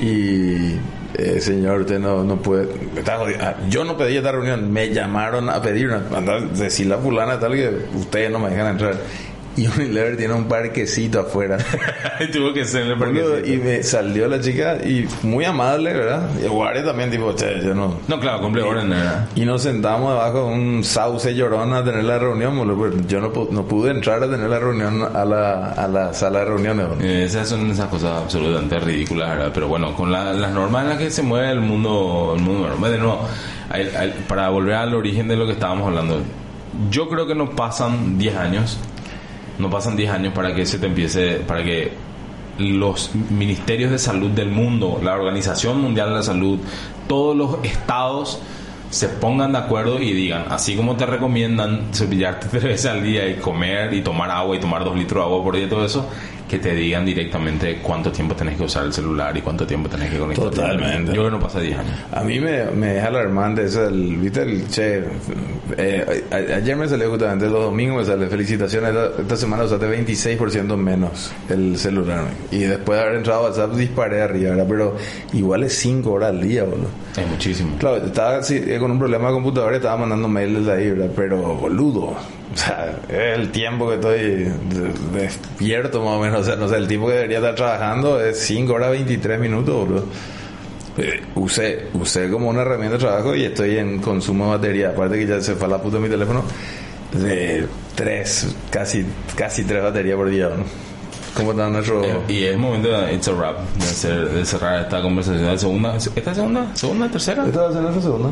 [0.00, 0.78] y
[1.16, 2.68] eh, señor, usted no, no puede.
[3.40, 6.02] Ah, yo no pedí esta reunión, me llamaron a pedir una.
[6.16, 8.96] Andar, decir la fulana tal que ustedes no me dejan entrar.
[9.56, 11.58] Y Unilever tiene un parquecito afuera.
[12.20, 13.52] y tuvo que ser el Boludo, parque.
[13.52, 16.28] y me salió la chica y muy amable, ¿verdad?
[16.42, 17.98] Y guardia también, tipo, che, yo no.
[18.08, 19.28] No, claro, cumple orden, ¿verdad?
[19.36, 23.30] Y nos sentamos debajo de un sauce llorón a tener la reunión, boludo, Yo no,
[23.52, 26.86] no pude entrar a tener la reunión a la, a la sala de reuniones.
[27.00, 29.50] Eh, Esas son esas cosas absolutamente ridículas, ¿verdad?
[29.54, 32.66] Pero bueno, con la- las normas en las que se mueve el mundo, el mundo
[32.68, 32.90] normal.
[32.90, 33.28] De nuevo,
[34.28, 36.20] para volver al origen de lo que estábamos hablando,
[36.90, 38.78] yo creo que no pasan 10 años,
[39.58, 41.92] no pasan 10 años para que se te empiece, para que
[42.58, 46.58] los ministerios de salud del mundo, la Organización Mundial de la Salud,
[47.08, 48.40] todos los estados
[48.90, 53.26] se pongan de acuerdo y digan, así como te recomiendan cepillarte tres veces al día
[53.28, 55.84] y comer y tomar agua y tomar dos litros de agua por día y todo
[55.84, 56.08] eso,
[56.48, 60.10] que te digan directamente cuánto tiempo tenés que usar el celular y cuánto tiempo tenés
[60.10, 60.44] que conectar.
[60.50, 61.06] Totalmente.
[61.08, 61.94] Yo creo que no pasa 10 años.
[62.12, 65.02] A mí me, me es alarmante eso, viste el che,
[65.78, 69.86] eh, a- ayer me salió justamente los domingos, me sale felicitaciones, esta, esta semana usaste
[69.86, 74.66] 26% menos el celular y después de haber entrado a WhatsApp disparé arriba, ¿verdad?
[74.68, 74.96] pero
[75.32, 76.88] igual es 5 horas al día, boludo.
[77.16, 77.76] Es muchísimo.
[77.78, 81.10] Claro, estaba sí, eh, con un problema de computadora, estaba mandando mails de ahí, ¿verdad?
[81.16, 82.14] Pero, boludo,
[82.54, 86.76] o sea, el tiempo que estoy de- despierto más o menos, o sea, no sé,
[86.76, 90.04] el tiempo que debería estar trabajando es 5 horas 23 minutos, boludo.
[90.96, 95.18] Eh, usé, usé como una herramienta de trabajo y estoy en consumo de batería, aparte
[95.18, 96.44] que ya se fue a la puta mi teléfono,
[97.12, 99.04] de 3, casi,
[99.36, 100.64] casi 3 baterías por día, ¿no?
[101.36, 102.04] ¿Cómo está nuestro...?
[102.04, 105.44] Eh, Y es momento de it's a wrap, de, hacer- de cerrar esta conversación.
[105.44, 106.66] ¿La segunda, ¿Esta es segunda?
[106.74, 107.08] ¿Segunda?
[107.08, 107.44] ¿Tercera?
[107.44, 108.28] ¿Esta va a ser nuestra segunda?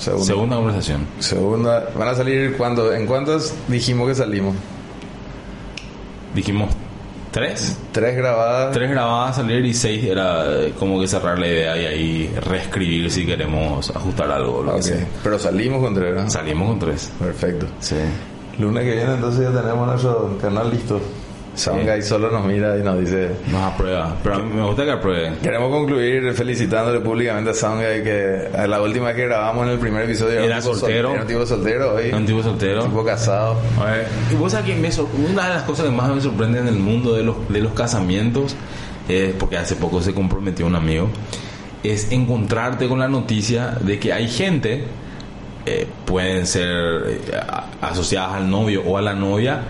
[0.00, 0.24] Segunda.
[0.26, 1.06] Segunda conversación.
[1.18, 1.88] Segunda.
[1.96, 2.92] ¿Van a salir cuándo?
[2.92, 4.56] ¿En cuántas dijimos que salimos?
[6.34, 6.70] Dijimos
[7.30, 7.76] tres.
[7.92, 8.72] Tres grabadas.
[8.72, 13.10] Tres grabadas salir y seis era eh, como que cerrar la idea y ahí reescribir
[13.10, 14.58] si queremos ajustar algo.
[14.58, 14.82] o Lo que Ok.
[14.84, 15.06] sea.
[15.22, 16.30] Pero salimos con tres, ¿no?
[16.30, 17.12] Salimos con tres.
[17.18, 17.66] Perfecto.
[17.80, 17.96] Sí.
[18.58, 21.00] Lunes que viene entonces ya tenemos nuestro canal listo.
[21.60, 23.30] Soundguy solo nos mira y nos dice...
[23.50, 24.16] Nos aprueba.
[24.22, 25.32] Pero a mí me gusta que apruebe.
[25.42, 30.04] Queremos concluir felicitándole públicamente a Soundguy que a la última que grabamos en el primer
[30.04, 31.12] episodio Era un soltero.
[31.12, 32.12] Era un tipo soltero hoy.
[32.12, 32.84] Un tipo soltero.
[32.84, 33.56] tipo casado.
[33.80, 34.90] A ver, y vos sabés que me
[35.30, 37.72] una de las cosas que más me sorprende en el mundo de los, de los
[37.72, 38.56] casamientos,
[39.08, 41.08] es porque hace poco se comprometió un amigo,
[41.82, 44.84] es encontrarte con la noticia de que hay gente,
[45.66, 46.66] eh, pueden ser
[47.06, 47.20] eh,
[47.80, 49.62] asociadas al novio o a la novia,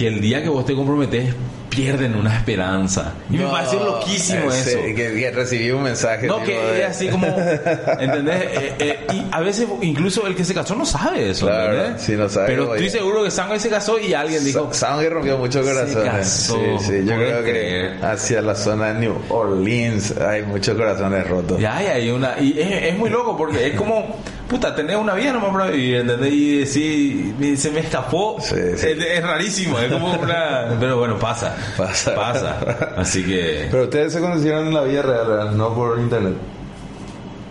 [0.00, 1.34] que el día que vos te comprometes
[1.68, 3.12] pierden una esperanza.
[3.28, 4.80] Y me No, pareció loquísimo ese, eso.
[4.96, 6.26] Que, que recibí un mensaje.
[6.26, 7.26] No, que de- es así como,
[8.00, 8.42] ¿entendés?
[8.42, 12.02] Eh, eh, y a veces incluso el que se casó no sabe eso, Claro, ¿entendés?
[12.02, 12.84] sí, no sabe, Pero oye.
[12.86, 16.02] estoy seguro que Sangway se casó y alguien dijo, Sa- Sound que rompió mucho corazón.
[16.24, 18.04] sí, sí, yo ¿podés creo que creer?
[18.04, 21.60] hacia la zona de New Orleans hay muchos corazones rotos.
[21.60, 22.40] ya hay ahí una...
[22.40, 24.16] Y es, es muy loco porque es como,
[24.50, 26.32] puta, tenés una vida nomás para vivir, ¿entendés?
[26.32, 28.36] Y decir, me- se me escapó.
[28.40, 28.86] Sí, sí.
[28.88, 30.76] Es, es rarísimo, es como una...
[30.78, 31.56] Pero bueno, pasa.
[31.76, 32.14] Pasa.
[32.14, 32.56] Pasa.
[32.96, 33.68] Así que...
[33.70, 36.34] Pero ustedes se conocieron en la vida real, no por internet.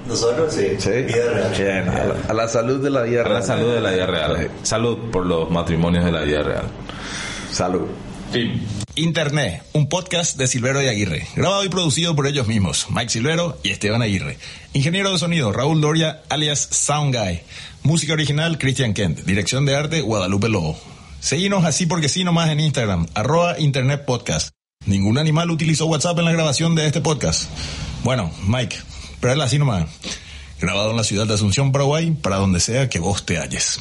[0.08, 0.76] Nosotros sí.
[0.78, 0.90] Sí.
[1.04, 1.54] Vida real.
[1.58, 3.36] Bien, a la, a la salud de la vida A real.
[3.36, 4.50] la salud de la vida real.
[4.64, 6.64] Salud por los matrimonios de la vida real.
[7.52, 7.86] Salud.
[8.96, 13.58] Internet, un podcast de Silvero y Aguirre, grabado y producido por ellos mismos, Mike Silvero
[13.64, 14.38] y Esteban Aguirre.
[14.74, 17.42] Ingeniero de sonido, Raúl Doria, alias Sound Guy.
[17.82, 19.22] Música original, Christian Kent.
[19.22, 20.80] Dirección de arte, Guadalupe Lobo.
[21.20, 24.50] Seguinos así porque sí nomás en Instagram, arroba Internet Podcast.
[24.86, 27.50] Ningún animal utilizó WhatsApp en la grabación de este podcast.
[28.04, 28.78] Bueno, Mike,
[29.20, 29.88] pero él así nomás.
[30.62, 33.80] Grabado en la ciudad de Asunción, Paraguay, para donde sea que vos te halles.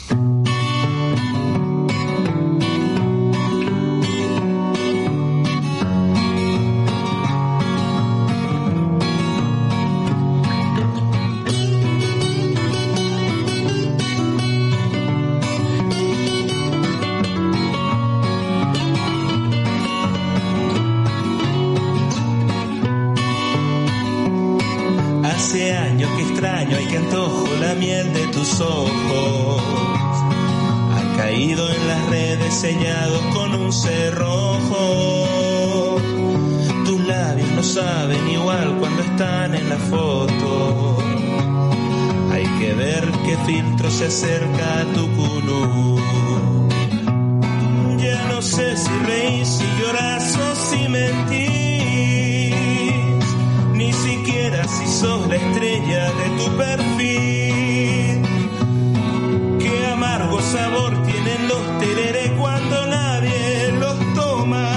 [54.98, 58.22] Sos la estrella de tu perfil.
[59.60, 64.68] Qué amargo sabor tienen los tereré cuando nadie los toma.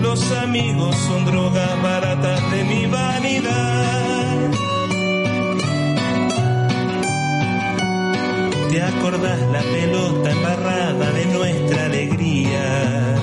[0.00, 4.50] Los amigos son drogas baratas de mi vanidad.
[8.70, 13.16] ¿Te acordás la pelota embarrada de nuestra alegría?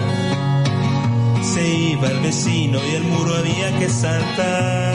[1.53, 4.90] Se iba el vecino y el muro había que saltar.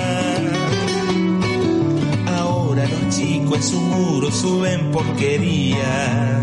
[3.54, 6.42] En su muro suben porquería.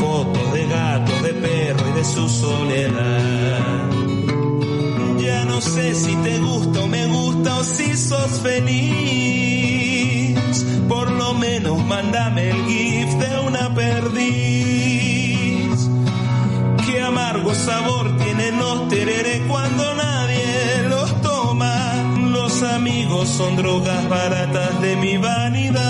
[0.00, 3.90] Fotos de gatos, de perro y de su soledad.
[5.20, 8.74] Ya no sé si te gusta o me gusta o si sos feliz.
[10.88, 14.68] Por lo menos mándame el gif de una perdiz.
[16.86, 18.01] Qué amargo sabor
[22.92, 25.81] amigos son drogas baratas de mi vanidad.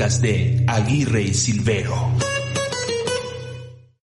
[0.00, 2.09] De Aguirre y Silvero.